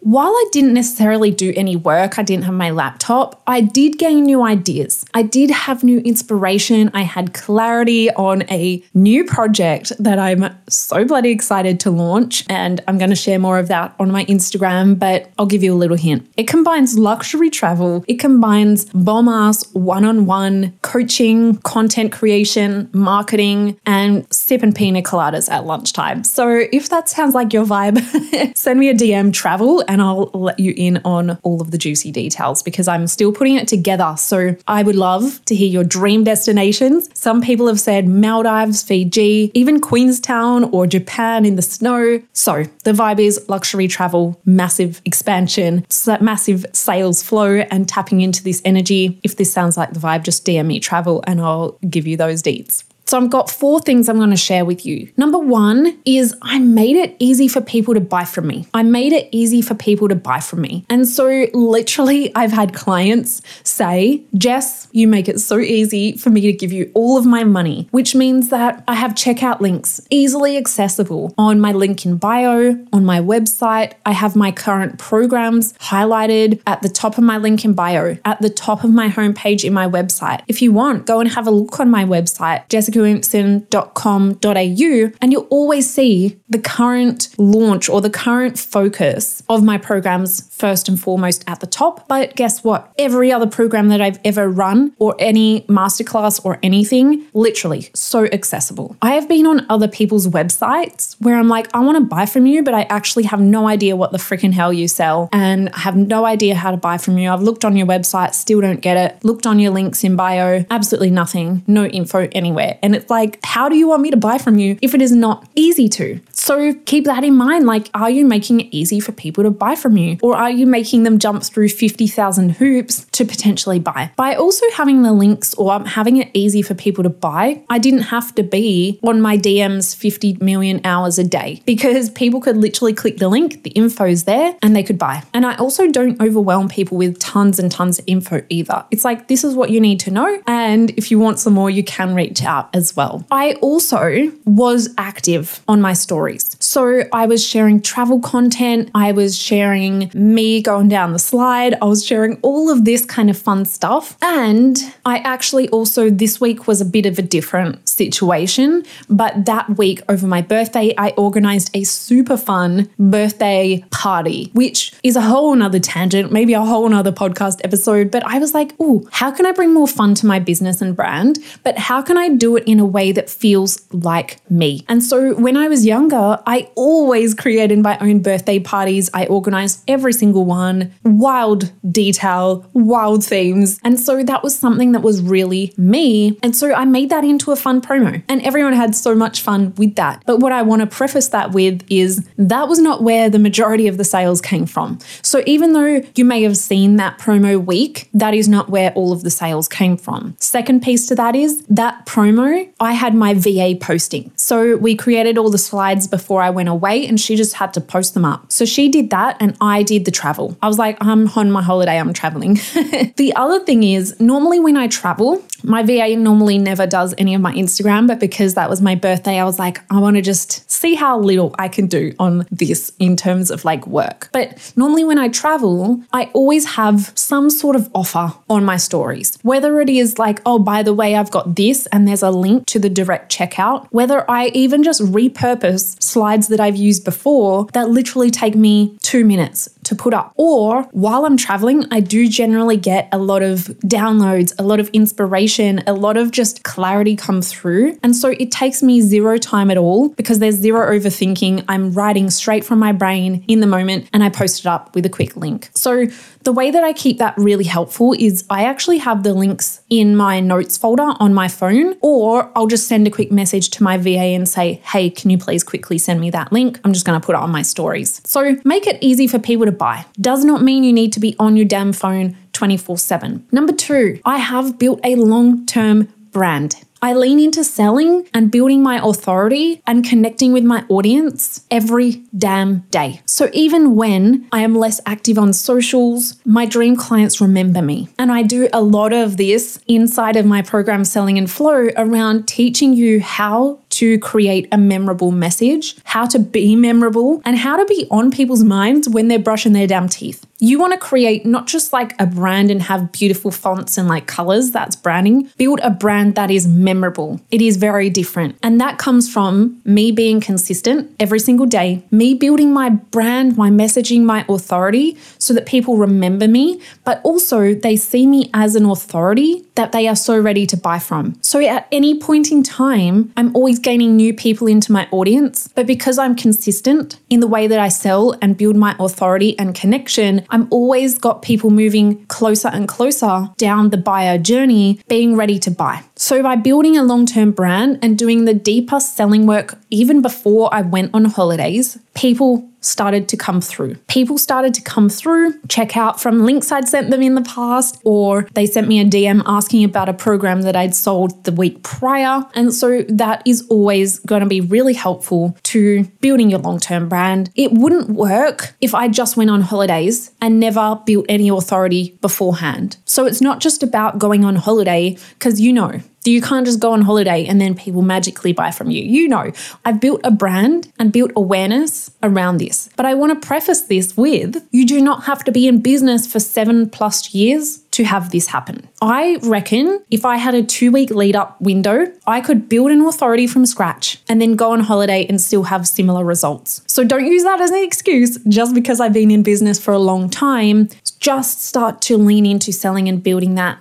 while 0.00 0.34
I 0.42 0.44
didn't 0.52 0.74
necessarily 0.74 1.30
do 1.30 1.52
any 1.56 1.76
work, 1.76 2.18
I 2.18 2.22
didn't 2.34 2.46
have 2.46 2.54
my 2.54 2.70
laptop, 2.70 3.40
I 3.46 3.60
did 3.60 3.96
gain 3.96 4.24
new 4.24 4.42
ideas. 4.42 5.04
I 5.14 5.22
did 5.22 5.50
have 5.50 5.84
new 5.84 6.00
inspiration. 6.00 6.90
I 6.92 7.02
had 7.02 7.32
clarity 7.32 8.10
on 8.14 8.42
a 8.50 8.82
new 8.92 9.24
project 9.24 9.92
that 10.00 10.18
I'm 10.18 10.44
so 10.68 11.04
bloody 11.04 11.30
excited 11.30 11.78
to 11.80 11.90
launch. 11.92 12.44
And 12.48 12.82
I'm 12.88 12.98
going 12.98 13.10
to 13.10 13.16
share 13.16 13.38
more 13.38 13.58
of 13.58 13.68
that 13.68 13.94
on 14.00 14.10
my 14.10 14.24
Instagram, 14.24 14.98
but 14.98 15.30
I'll 15.38 15.46
give 15.46 15.62
you 15.62 15.72
a 15.72 15.76
little 15.76 15.96
hint. 15.96 16.28
It 16.36 16.48
combines 16.48 16.98
luxury 16.98 17.50
travel, 17.50 18.04
it 18.08 18.18
combines 18.18 18.86
bomb 18.86 19.28
ass 19.28 19.64
one 19.72 20.04
on 20.04 20.26
one 20.26 20.76
coaching, 20.82 21.58
content 21.58 22.10
creation, 22.10 22.90
marketing, 22.92 23.78
and 23.86 24.26
sipping 24.32 24.72
pina 24.72 25.02
coladas 25.02 25.48
at 25.48 25.66
lunchtime. 25.66 26.24
So 26.24 26.66
if 26.72 26.88
that 26.88 27.08
sounds 27.08 27.34
like 27.34 27.52
your 27.52 27.64
vibe, 27.64 28.56
send 28.56 28.80
me 28.80 28.88
a 28.88 28.94
DM 28.94 29.32
travel 29.32 29.84
and 29.86 30.02
I'll 30.02 30.30
let 30.34 30.58
you 30.58 30.74
in 30.76 31.00
on 31.04 31.38
all 31.42 31.62
of 31.62 31.70
the 31.70 31.78
juicy 31.78 32.10
details 32.10 32.23
because 32.62 32.88
I'm 32.88 33.06
still 33.06 33.32
putting 33.32 33.56
it 33.56 33.68
together. 33.68 34.14
So 34.16 34.56
I 34.66 34.82
would 34.82 34.96
love 34.96 35.44
to 35.46 35.54
hear 35.54 35.68
your 35.68 35.84
dream 35.84 36.24
destinations. 36.24 37.08
Some 37.14 37.40
people 37.40 37.66
have 37.66 37.80
said 37.80 38.08
Maldives, 38.08 38.82
Fiji, 38.82 39.50
even 39.54 39.80
Queenstown 39.80 40.64
or 40.64 40.86
Japan 40.86 41.44
in 41.44 41.56
the 41.56 41.62
snow. 41.62 42.22
So 42.32 42.64
the 42.84 42.92
vibe 42.92 43.20
is 43.20 43.44
luxury 43.48 43.88
travel, 43.88 44.40
massive 44.44 45.00
expansion, 45.04 45.86
massive 46.20 46.66
sales 46.72 47.22
flow, 47.22 47.64
and 47.70 47.88
tapping 47.88 48.20
into 48.20 48.42
this 48.42 48.62
energy. 48.64 49.18
If 49.22 49.36
this 49.36 49.52
sounds 49.52 49.76
like 49.76 49.92
the 49.92 50.00
vibe, 50.00 50.22
just 50.24 50.46
DM 50.46 50.66
me 50.66 50.80
travel 50.80 51.22
and 51.26 51.40
I'll 51.40 51.78
give 51.88 52.06
you 52.06 52.16
those 52.16 52.42
deets. 52.42 52.84
So 53.06 53.20
I've 53.20 53.30
got 53.30 53.50
four 53.50 53.80
things 53.80 54.08
I'm 54.08 54.16
going 54.16 54.30
to 54.30 54.36
share 54.36 54.64
with 54.64 54.86
you. 54.86 55.10
Number 55.16 55.38
one 55.38 55.98
is 56.04 56.34
I 56.42 56.58
made 56.58 56.96
it 56.96 57.16
easy 57.18 57.48
for 57.48 57.60
people 57.60 57.94
to 57.94 58.00
buy 58.00 58.24
from 58.24 58.46
me. 58.46 58.66
I 58.72 58.82
made 58.82 59.12
it 59.12 59.28
easy 59.30 59.60
for 59.60 59.74
people 59.74 60.08
to 60.08 60.14
buy 60.14 60.40
from 60.40 60.62
me. 60.62 60.86
And 60.88 61.06
so 61.06 61.46
literally, 61.52 62.34
I've 62.34 62.52
had 62.52 62.72
clients 62.72 63.42
say, 63.62 64.22
Jess, 64.36 64.88
you 64.92 65.06
make 65.06 65.28
it 65.28 65.38
so 65.38 65.58
easy 65.58 66.16
for 66.16 66.30
me 66.30 66.40
to 66.42 66.52
give 66.52 66.72
you 66.72 66.90
all 66.94 67.18
of 67.18 67.26
my 67.26 67.44
money, 67.44 67.88
which 67.90 68.14
means 68.14 68.48
that 68.48 68.82
I 68.88 68.94
have 68.94 69.12
checkout 69.12 69.60
links 69.60 70.00
easily 70.10 70.56
accessible 70.56 71.34
on 71.36 71.60
my 71.60 71.72
link 71.72 72.06
in 72.06 72.16
bio, 72.16 72.84
on 72.92 73.04
my 73.04 73.20
website. 73.20 73.92
I 74.06 74.12
have 74.12 74.34
my 74.34 74.50
current 74.50 74.98
programs 74.98 75.74
highlighted 75.74 76.62
at 76.66 76.80
the 76.82 76.88
top 76.88 77.18
of 77.18 77.24
my 77.24 77.36
link 77.36 77.64
in 77.64 77.74
bio, 77.74 78.16
at 78.24 78.40
the 78.40 78.50
top 78.50 78.82
of 78.82 78.90
my 78.90 79.08
homepage 79.08 79.64
in 79.64 79.74
my 79.74 79.86
website. 79.86 80.42
If 80.48 80.62
you 80.62 80.72
want, 80.72 81.06
go 81.06 81.20
and 81.20 81.30
have 81.30 81.46
a 81.46 81.50
look 81.50 81.78
on 81.80 81.90
my 81.90 82.04
website, 82.04 82.66
Jessica 82.68 82.93
jessicawilliamson.com.au 82.94 85.12
and 85.20 85.32
you'll 85.32 85.48
always 85.50 85.92
see 85.92 86.40
the 86.48 86.58
current 86.58 87.28
launch 87.38 87.88
or 87.88 88.00
the 88.00 88.10
current 88.10 88.58
focus 88.58 89.42
of 89.48 89.64
my 89.64 89.78
programs 89.78 90.48
first 90.54 90.88
and 90.88 91.00
foremost 91.00 91.44
at 91.46 91.60
the 91.60 91.66
top. 91.66 92.06
But 92.08 92.36
guess 92.36 92.62
what? 92.62 92.92
Every 92.98 93.32
other 93.32 93.46
program 93.46 93.88
that 93.88 94.00
I've 94.00 94.18
ever 94.24 94.48
run 94.48 94.94
or 94.98 95.14
any 95.18 95.62
masterclass 95.62 96.44
or 96.44 96.58
anything, 96.62 97.26
literally 97.34 97.90
so 97.94 98.26
accessible. 98.26 98.96
I 99.02 99.14
have 99.14 99.28
been 99.28 99.46
on 99.46 99.66
other 99.68 99.88
people's 99.88 100.28
websites 100.28 101.16
where 101.20 101.36
I'm 101.36 101.48
like, 101.48 101.68
I 101.74 101.80
want 101.80 101.98
to 101.98 102.04
buy 102.04 102.26
from 102.26 102.46
you, 102.46 102.62
but 102.62 102.74
I 102.74 102.82
actually 102.82 103.24
have 103.24 103.40
no 103.40 103.66
idea 103.68 103.96
what 103.96 104.12
the 104.12 104.18
freaking 104.18 104.52
hell 104.52 104.72
you 104.72 104.86
sell 104.88 105.28
and 105.32 105.70
I 105.70 105.80
have 105.80 105.96
no 105.96 106.24
idea 106.24 106.54
how 106.54 106.70
to 106.70 106.76
buy 106.76 106.98
from 106.98 107.18
you. 107.18 107.30
I've 107.30 107.42
looked 107.42 107.64
on 107.64 107.76
your 107.76 107.86
website, 107.86 108.34
still 108.34 108.60
don't 108.60 108.80
get 108.80 108.96
it. 108.96 109.24
Looked 109.24 109.46
on 109.46 109.58
your 109.58 109.72
links 109.72 110.04
in 110.04 110.16
bio, 110.16 110.64
absolutely 110.70 111.10
nothing, 111.10 111.62
no 111.66 111.86
info 111.86 112.28
anywhere. 112.32 112.78
And 112.84 112.94
it's 112.94 113.08
like, 113.08 113.38
how 113.42 113.70
do 113.70 113.76
you 113.76 113.88
want 113.88 114.02
me 114.02 114.10
to 114.10 114.16
buy 114.18 114.36
from 114.36 114.58
you 114.58 114.78
if 114.82 114.94
it 114.94 115.00
is 115.00 115.10
not 115.10 115.48
easy 115.54 115.88
to? 115.88 116.20
So 116.32 116.74
keep 116.84 117.06
that 117.06 117.24
in 117.24 117.34
mind. 117.34 117.66
Like, 117.66 117.88
are 117.94 118.10
you 118.10 118.26
making 118.26 118.60
it 118.60 118.68
easy 118.70 119.00
for 119.00 119.12
people 119.12 119.42
to 119.42 119.50
buy 119.50 119.74
from 119.74 119.96
you? 119.96 120.18
Or 120.22 120.36
are 120.36 120.50
you 120.50 120.66
making 120.66 121.04
them 121.04 121.18
jump 121.18 121.42
through 121.42 121.70
50,000 121.70 122.50
hoops 122.50 123.06
to 123.12 123.24
potentially 123.24 123.78
buy? 123.78 124.10
By 124.16 124.34
also 124.34 124.66
having 124.74 125.02
the 125.02 125.12
links 125.12 125.54
or 125.54 125.80
having 125.86 126.18
it 126.18 126.30
easy 126.34 126.60
for 126.60 126.74
people 126.74 127.02
to 127.04 127.08
buy, 127.08 127.62
I 127.70 127.78
didn't 127.78 128.02
have 128.02 128.34
to 128.34 128.42
be 128.42 129.00
on 129.02 129.22
my 129.22 129.38
DMs 129.38 129.96
50 129.96 130.36
million 130.42 130.82
hours 130.84 131.18
a 131.18 131.24
day 131.24 131.62
because 131.64 132.10
people 132.10 132.42
could 132.42 132.58
literally 132.58 132.92
click 132.92 133.16
the 133.16 133.28
link, 133.28 133.62
the 133.62 133.70
info's 133.70 134.24
there, 134.24 134.58
and 134.60 134.76
they 134.76 134.82
could 134.82 134.98
buy. 134.98 135.22
And 135.32 135.46
I 135.46 135.54
also 135.56 135.90
don't 135.90 136.20
overwhelm 136.20 136.68
people 136.68 136.98
with 136.98 137.18
tons 137.18 137.58
and 137.58 137.72
tons 137.72 137.98
of 137.98 138.04
info 138.06 138.42
either. 138.50 138.84
It's 138.90 139.06
like, 139.06 139.28
this 139.28 139.42
is 139.42 139.54
what 139.54 139.70
you 139.70 139.80
need 139.80 140.00
to 140.00 140.10
know. 140.10 140.42
And 140.46 140.90
if 140.90 141.10
you 141.10 141.18
want 141.18 141.38
some 141.38 141.54
more, 141.54 141.70
you 141.70 141.82
can 141.82 142.14
reach 142.14 142.42
out 142.44 142.73
as 142.74 142.94
well. 142.96 143.24
I 143.30 143.54
also 143.62 144.32
was 144.44 144.92
active 144.98 145.62
on 145.68 145.80
my 145.80 145.94
stories. 145.94 146.56
So 146.60 147.04
I 147.12 147.26
was 147.26 147.46
sharing 147.46 147.80
travel 147.80 148.20
content, 148.20 148.90
I 148.94 149.12
was 149.12 149.38
sharing 149.38 150.10
me 150.12 150.60
going 150.60 150.88
down 150.88 151.12
the 151.12 151.18
slide, 151.18 151.74
I 151.80 151.86
was 151.86 152.04
sharing 152.04 152.38
all 152.42 152.70
of 152.70 152.84
this 152.84 153.04
kind 153.04 153.30
of 153.30 153.38
fun 153.38 153.64
stuff. 153.64 154.18
And 154.20 154.76
I 155.06 155.18
actually 155.18 155.68
also, 155.68 156.10
this 156.10 156.40
week 156.40 156.66
was 156.66 156.80
a 156.80 156.84
bit 156.84 157.06
of 157.06 157.18
a 157.18 157.22
different 157.22 157.88
situation. 157.88 158.84
But 159.08 159.46
that 159.46 159.78
week 159.78 160.02
over 160.08 160.26
my 160.26 160.42
birthday, 160.42 160.92
I 160.98 161.10
organized 161.10 161.70
a 161.74 161.84
super 161.84 162.36
fun 162.36 162.90
birthday 162.98 163.84
party, 163.90 164.50
which 164.52 164.92
is 165.02 165.14
a 165.14 165.20
whole 165.20 165.54
nother 165.54 165.78
tangent, 165.78 166.32
maybe 166.32 166.54
a 166.54 166.62
whole 166.62 166.88
nother 166.88 167.12
podcast 167.12 167.60
episode. 167.62 168.10
But 168.10 168.24
I 168.26 168.38
was 168.38 168.52
like, 168.52 168.74
oh, 168.80 169.06
how 169.12 169.30
can 169.30 169.46
I 169.46 169.52
bring 169.52 169.72
more 169.72 169.86
fun 169.86 170.14
to 170.16 170.26
my 170.26 170.40
business 170.40 170.82
and 170.82 170.96
brand? 170.96 171.38
But 171.62 171.78
how 171.78 172.02
can 172.02 172.18
I 172.18 172.30
do 172.30 172.56
it 172.56 172.63
in 172.66 172.80
a 172.80 172.84
way 172.84 173.12
that 173.12 173.30
feels 173.30 173.80
like 173.92 174.38
me? 174.50 174.84
And 174.88 175.02
so 175.02 175.34
when 175.34 175.56
I 175.56 175.68
was 175.68 175.84
younger, 175.84 176.38
I 176.46 176.70
always 176.74 177.34
created 177.34 177.78
my 177.80 177.98
own 177.98 178.20
birthday 178.20 178.58
parties. 178.58 179.10
I 179.14 179.26
organized 179.26 179.82
every 179.88 180.12
single 180.12 180.44
one, 180.44 180.92
wild 181.04 181.72
detail, 181.90 182.66
wild 182.72 183.24
themes. 183.24 183.80
And 183.84 183.98
so 183.98 184.22
that 184.22 184.42
was 184.42 184.58
something 184.58 184.92
that 184.92 185.00
was 185.00 185.20
really 185.22 185.72
me. 185.76 186.38
And 186.42 186.54
so 186.54 186.72
I 186.72 186.84
made 186.84 187.10
that 187.10 187.24
into 187.24 187.52
a 187.52 187.56
fun 187.56 187.80
promo, 187.80 188.22
and 188.28 188.42
everyone 188.42 188.72
had 188.72 188.94
so 188.94 189.14
much 189.14 189.40
fun 189.40 189.74
with 189.76 189.94
that. 189.96 190.22
But 190.26 190.38
what 190.38 190.52
I 190.52 190.62
want 190.62 190.80
to 190.80 190.86
preface 190.86 191.28
that 191.28 191.52
with 191.52 191.82
is 191.88 192.26
that 192.36 192.68
was 192.68 192.78
not 192.78 193.02
where 193.02 193.30
the 193.30 193.38
majority 193.38 193.88
of 193.88 193.96
the 193.96 194.04
sales 194.04 194.40
came 194.40 194.66
from. 194.66 194.98
So 195.22 195.42
even 195.46 195.72
though 195.72 196.02
you 196.14 196.24
may 196.24 196.42
have 196.42 196.56
seen 196.56 196.96
that 196.96 197.18
promo 197.18 197.64
week, 197.64 198.08
that 198.14 198.34
is 198.34 198.48
not 198.48 198.68
where 198.68 198.92
all 198.92 199.12
of 199.12 199.22
the 199.22 199.30
sales 199.30 199.68
came 199.68 199.96
from. 199.96 200.36
Second 200.38 200.82
piece 200.82 201.06
to 201.08 201.14
that 201.14 201.34
is 201.34 201.62
that 201.66 202.06
promo, 202.06 202.53
I 202.80 202.92
had 202.92 203.14
my 203.14 203.34
VA 203.34 203.76
posting. 203.80 204.32
So 204.36 204.76
we 204.76 204.94
created 204.94 205.38
all 205.38 205.50
the 205.50 205.58
slides 205.58 206.06
before 206.06 206.42
I 206.42 206.50
went 206.50 206.68
away, 206.68 207.06
and 207.06 207.20
she 207.20 207.36
just 207.36 207.54
had 207.54 207.72
to 207.74 207.80
post 207.80 208.14
them 208.14 208.24
up. 208.24 208.50
So 208.50 208.64
she 208.64 208.88
did 208.88 209.10
that, 209.10 209.36
and 209.40 209.56
I 209.60 209.82
did 209.82 210.04
the 210.04 210.10
travel. 210.10 210.56
I 210.62 210.68
was 210.68 210.78
like, 210.78 210.96
I'm 211.00 211.28
on 211.28 211.50
my 211.50 211.62
holiday, 211.62 211.98
I'm 211.98 212.12
traveling. 212.12 212.54
the 213.16 213.32
other 213.36 213.60
thing 213.64 213.82
is, 213.82 214.18
normally 214.20 214.60
when 214.60 214.76
I 214.76 214.88
travel, 214.88 215.42
my 215.62 215.82
VA 215.82 216.16
normally 216.16 216.58
never 216.58 216.86
does 216.86 217.14
any 217.16 217.34
of 217.34 217.40
my 217.40 217.52
Instagram, 217.54 218.06
but 218.06 218.20
because 218.20 218.54
that 218.54 218.68
was 218.68 218.80
my 218.80 218.94
birthday, 218.94 219.38
I 219.38 219.44
was 219.44 219.58
like, 219.58 219.80
I 219.90 219.98
want 219.98 220.16
to 220.16 220.22
just 220.22 220.70
see 220.70 220.94
how 220.94 221.18
little 221.18 221.54
I 221.58 221.68
can 221.68 221.86
do 221.86 222.12
on 222.18 222.46
this 222.50 222.92
in 222.98 223.16
terms 223.16 223.50
of 223.50 223.64
like 223.64 223.86
work. 223.86 224.28
But 224.32 224.72
normally 224.76 225.04
when 225.04 225.18
I 225.18 225.28
travel, 225.28 226.02
I 226.12 226.30
always 226.34 226.74
have 226.74 227.12
some 227.14 227.48
sort 227.50 227.76
of 227.76 227.90
offer 227.94 228.34
on 228.50 228.64
my 228.64 228.76
stories, 228.76 229.38
whether 229.42 229.80
it 229.80 229.88
is 229.88 230.18
like, 230.18 230.40
oh, 230.44 230.58
by 230.58 230.82
the 230.82 230.92
way, 230.92 231.16
I've 231.16 231.30
got 231.30 231.56
this 231.56 231.86
and 231.86 232.06
there's 232.06 232.22
a 232.22 232.30
link 232.44 232.66
to 232.66 232.78
the 232.78 232.90
direct 232.90 233.34
checkout, 233.36 233.86
whether 233.90 234.18
I 234.30 234.48
even 234.48 234.82
just 234.82 235.00
repurpose 235.02 236.00
slides 236.02 236.48
that 236.48 236.60
I've 236.60 236.76
used 236.76 237.04
before 237.04 237.66
that 237.72 237.88
literally 237.88 238.30
take 238.30 238.54
me 238.54 238.96
two 239.02 239.24
minutes 239.24 239.68
to 239.84 239.94
put 239.94 240.14
up. 240.14 240.32
Or 240.36 240.82
while 240.92 241.24
I'm 241.24 241.36
traveling, 241.36 241.86
I 241.90 242.00
do 242.00 242.28
generally 242.28 242.76
get 242.76 243.08
a 243.12 243.18
lot 243.18 243.42
of 243.42 243.60
downloads, 243.84 244.52
a 244.58 244.62
lot 244.62 244.80
of 244.80 244.88
inspiration, 244.90 245.82
a 245.86 245.92
lot 245.92 246.16
of 246.16 246.30
just 246.30 246.64
clarity 246.64 247.16
come 247.16 247.42
through. 247.42 247.96
And 248.02 248.16
so 248.16 248.30
it 248.30 248.50
takes 248.50 248.82
me 248.82 249.00
zero 249.00 249.38
time 249.38 249.70
at 249.70 249.76
all 249.76 250.10
because 250.10 250.38
there's 250.38 250.56
zero 250.56 250.96
overthinking. 250.98 251.64
I'm 251.68 251.92
writing 251.92 252.30
straight 252.30 252.64
from 252.64 252.78
my 252.78 252.92
brain 252.92 253.44
in 253.48 253.60
the 253.60 253.66
moment 253.66 254.08
and 254.12 254.22
I 254.22 254.28
post 254.28 254.60
it 254.60 254.66
up 254.66 254.94
with 254.94 255.06
a 255.06 255.10
quick 255.10 255.36
link. 255.36 255.70
So 255.74 256.06
the 256.42 256.52
way 256.52 256.70
that 256.70 256.84
I 256.84 256.92
keep 256.92 257.18
that 257.18 257.34
really 257.38 257.64
helpful 257.64 258.14
is 258.18 258.44
I 258.50 258.64
actually 258.64 258.98
have 258.98 259.22
the 259.22 259.32
links 259.32 259.80
in 259.88 260.14
my 260.14 260.40
notes 260.40 260.76
folder 260.76 261.14
on 261.18 261.32
my 261.32 261.48
phone, 261.48 261.96
or 262.02 262.52
I'll 262.54 262.66
just 262.66 262.86
send 262.86 263.06
a 263.06 263.10
quick 263.10 263.32
message 263.32 263.70
to 263.70 263.82
my 263.82 263.96
VA 263.96 264.34
and 264.34 264.48
say, 264.48 264.74
hey, 264.84 265.08
can 265.08 265.30
you 265.30 265.38
please 265.38 265.64
quickly 265.64 265.96
send 265.96 266.20
me 266.20 266.30
that 266.30 266.52
link? 266.52 266.78
I'm 266.84 266.92
just 266.92 267.06
going 267.06 267.18
to 267.18 267.24
put 267.24 267.34
it 267.34 267.40
on 267.40 267.50
my 267.50 267.62
stories. 267.62 268.20
So 268.24 268.56
make 268.64 268.86
it 268.86 268.98
easy 269.00 269.26
for 269.26 269.38
people 269.38 269.64
to 269.64 269.72
buy. 269.74 270.06
Does 270.20 270.44
not 270.44 270.62
mean 270.62 270.84
you 270.84 270.92
need 270.92 271.12
to 271.14 271.20
be 271.20 271.36
on 271.38 271.56
your 271.56 271.66
damn 271.66 271.92
phone 271.92 272.36
24 272.52 272.98
7. 272.98 273.46
Number 273.52 273.72
two, 273.72 274.20
I 274.24 274.38
have 274.38 274.78
built 274.78 275.00
a 275.04 275.16
long 275.16 275.66
term 275.66 276.08
brand. 276.32 276.76
I 277.04 277.12
lean 277.12 277.38
into 277.38 277.64
selling 277.64 278.26
and 278.32 278.50
building 278.50 278.82
my 278.82 278.98
authority 279.06 279.82
and 279.86 280.02
connecting 280.02 280.54
with 280.54 280.64
my 280.64 280.86
audience 280.88 281.66
every 281.70 282.24
damn 282.34 282.78
day. 282.90 283.20
So 283.26 283.50
even 283.52 283.94
when 283.94 284.48
I 284.50 284.62
am 284.62 284.74
less 284.74 285.02
active 285.04 285.38
on 285.38 285.52
socials, 285.52 286.40
my 286.46 286.64
dream 286.64 286.96
clients 286.96 287.42
remember 287.42 287.82
me. 287.82 288.08
And 288.18 288.32
I 288.32 288.40
do 288.42 288.70
a 288.72 288.80
lot 288.80 289.12
of 289.12 289.36
this 289.36 289.78
inside 289.86 290.36
of 290.36 290.46
my 290.46 290.62
program 290.62 291.04
Selling 291.04 291.36
and 291.36 291.50
Flow 291.50 291.90
around 291.94 292.48
teaching 292.48 292.94
you 292.94 293.20
how 293.20 293.80
to 293.98 294.18
create 294.18 294.68
a 294.72 294.78
memorable 294.78 295.30
message, 295.30 295.96
how 296.04 296.26
to 296.26 296.38
be 296.38 296.76
memorable, 296.76 297.40
and 297.44 297.56
how 297.56 297.76
to 297.76 297.84
be 297.86 298.06
on 298.10 298.30
people's 298.30 298.64
minds 298.64 299.08
when 299.08 299.28
they're 299.28 299.38
brushing 299.38 299.72
their 299.72 299.86
damn 299.86 300.08
teeth. 300.08 300.46
You 300.64 300.78
want 300.78 300.94
to 300.94 300.98
create 300.98 301.44
not 301.44 301.66
just 301.66 301.92
like 301.92 302.18
a 302.18 302.24
brand 302.24 302.70
and 302.70 302.80
have 302.80 303.12
beautiful 303.12 303.50
fonts 303.50 303.98
and 303.98 304.08
like 304.08 304.26
colors, 304.26 304.70
that's 304.70 304.96
branding. 304.96 305.50
Build 305.58 305.78
a 305.82 305.90
brand 305.90 306.36
that 306.36 306.50
is 306.50 306.66
memorable. 306.66 307.38
It 307.50 307.60
is 307.60 307.76
very 307.76 308.08
different. 308.08 308.56
And 308.62 308.80
that 308.80 308.96
comes 308.96 309.30
from 309.30 309.82
me 309.84 310.10
being 310.10 310.40
consistent 310.40 311.14
every 311.20 311.38
single 311.38 311.66
day, 311.66 312.02
me 312.10 312.32
building 312.32 312.72
my 312.72 312.88
brand, 312.88 313.58
my 313.58 313.68
messaging, 313.68 314.22
my 314.22 314.46
authority 314.48 315.18
so 315.36 315.52
that 315.52 315.66
people 315.66 315.98
remember 315.98 316.48
me, 316.48 316.80
but 317.04 317.20
also 317.24 317.74
they 317.74 317.94
see 317.96 318.26
me 318.26 318.48
as 318.54 318.74
an 318.74 318.86
authority 318.86 319.66
that 319.74 319.92
they 319.92 320.08
are 320.08 320.16
so 320.16 320.38
ready 320.38 320.66
to 320.68 320.78
buy 320.78 320.98
from. 320.98 321.36
So 321.42 321.60
at 321.60 321.86
any 321.92 322.18
point 322.18 322.50
in 322.50 322.62
time, 322.62 323.34
I'm 323.36 323.54
always 323.54 323.78
gaining 323.78 324.16
new 324.16 324.32
people 324.32 324.66
into 324.66 324.92
my 324.92 325.08
audience, 325.10 325.68
but 325.74 325.86
because 325.86 326.16
I'm 326.16 326.34
consistent 326.34 327.20
in 327.28 327.40
the 327.40 327.46
way 327.46 327.66
that 327.66 327.78
I 327.78 327.88
sell 327.88 328.34
and 328.40 328.56
build 328.56 328.76
my 328.76 328.96
authority 328.98 329.58
and 329.58 329.74
connection, 329.74 330.46
I'm 330.54 330.68
always 330.70 331.18
got 331.18 331.42
people 331.42 331.70
moving 331.70 332.24
closer 332.26 332.68
and 332.68 332.86
closer 332.86 333.48
down 333.56 333.90
the 333.90 333.96
buyer 333.96 334.38
journey, 334.38 335.00
being 335.08 335.34
ready 335.34 335.58
to 335.58 335.70
buy. 335.72 336.04
So 336.14 336.44
by 336.44 336.54
building 336.54 336.96
a 336.96 337.02
long 337.02 337.26
term 337.26 337.50
brand 337.50 337.98
and 338.02 338.16
doing 338.16 338.44
the 338.44 338.54
deeper 338.54 339.00
selling 339.00 339.48
work 339.48 339.76
even 339.90 340.22
before 340.22 340.72
I 340.72 340.82
went 340.82 341.10
on 341.12 341.24
holidays, 341.24 341.98
people 342.14 342.70
started 342.84 343.28
to 343.28 343.36
come 343.36 343.60
through. 343.60 343.96
People 344.08 344.38
started 344.38 344.74
to 344.74 344.82
come 344.82 345.08
through, 345.08 345.60
check 345.68 345.96
out 345.96 346.20
from 346.20 346.44
links 346.44 346.70
I'd 346.70 346.88
sent 346.88 347.10
them 347.10 347.22
in 347.22 347.34
the 347.34 347.42
past, 347.42 348.00
or 348.04 348.48
they 348.54 348.66
sent 348.66 348.88
me 348.88 349.00
a 349.00 349.04
DM 349.04 349.42
asking 349.46 349.84
about 349.84 350.08
a 350.08 350.14
program 350.14 350.62
that 350.62 350.76
I'd 350.76 350.94
sold 350.94 351.44
the 351.44 351.52
week 351.52 351.82
prior. 351.82 352.44
And 352.54 352.72
so 352.72 353.02
that 353.08 353.42
is 353.46 353.66
always 353.68 354.18
going 354.20 354.40
to 354.40 354.48
be 354.48 354.60
really 354.60 354.94
helpful 354.94 355.56
to 355.64 356.04
building 356.20 356.50
your 356.50 356.60
long 356.60 356.78
term 356.78 357.08
brand. 357.08 357.50
It 357.54 357.72
wouldn't 357.72 358.10
work 358.10 358.74
if 358.80 358.94
I 358.94 359.08
just 359.08 359.36
went 359.36 359.50
on 359.50 359.60
holidays 359.60 360.32
and 360.40 360.60
never 360.60 361.00
built 361.06 361.26
any 361.28 361.48
authority 361.48 362.16
beforehand. 362.20 362.96
So 363.04 363.26
it's 363.26 363.40
not 363.40 363.60
just 363.60 363.82
about 363.82 364.18
going 364.18 364.44
on 364.44 364.56
holiday, 364.56 365.16
because 365.38 365.60
you 365.60 365.72
know, 365.72 366.00
you 366.30 366.40
can't 366.40 366.66
just 366.66 366.80
go 366.80 366.92
on 366.92 367.02
holiday 367.02 367.44
and 367.46 367.60
then 367.60 367.74
people 367.74 368.02
magically 368.02 368.52
buy 368.52 368.70
from 368.70 368.90
you. 368.90 369.02
You 369.02 369.28
know, 369.28 369.52
I've 369.84 370.00
built 370.00 370.20
a 370.24 370.30
brand 370.30 370.92
and 370.98 371.12
built 371.12 371.32
awareness 371.36 372.10
around 372.22 372.58
this. 372.58 372.88
But 372.96 373.06
I 373.06 373.14
want 373.14 373.40
to 373.40 373.46
preface 373.46 373.82
this 373.82 374.16
with 374.16 374.66
you 374.70 374.86
do 374.86 375.00
not 375.00 375.24
have 375.24 375.44
to 375.44 375.52
be 375.52 375.66
in 375.68 375.80
business 375.80 376.26
for 376.26 376.40
seven 376.40 376.88
plus 376.88 377.34
years 377.34 377.80
to 377.94 378.04
have 378.04 378.30
this 378.30 378.48
happen. 378.48 378.88
I 379.00 379.38
reckon 379.42 380.02
if 380.10 380.24
I 380.24 380.36
had 380.36 380.54
a 380.54 380.64
two 380.64 380.90
week 380.90 381.10
lead 381.10 381.36
up 381.36 381.60
window, 381.60 382.06
I 382.26 382.40
could 382.40 382.68
build 382.68 382.90
an 382.90 383.00
authority 383.02 383.46
from 383.46 383.66
scratch 383.66 384.20
and 384.28 384.40
then 384.40 384.56
go 384.56 384.72
on 384.72 384.80
holiday 384.80 385.24
and 385.26 385.40
still 385.40 385.64
have 385.64 385.86
similar 385.86 386.24
results. 386.24 386.82
So 386.86 387.04
don't 387.04 387.26
use 387.26 387.44
that 387.44 387.60
as 387.60 387.70
an 387.70 387.84
excuse 387.84 388.38
just 388.48 388.74
because 388.74 388.98
I've 388.98 389.12
been 389.12 389.30
in 389.30 389.44
business 389.44 389.78
for 389.78 389.94
a 389.94 389.98
long 389.98 390.28
time. 390.28 390.88
Just 391.20 391.62
start 391.62 392.00
to 392.02 392.16
lean 392.16 392.46
into 392.46 392.72
selling 392.72 393.08
and 393.08 393.22
building 393.22 393.54
that 393.54 393.78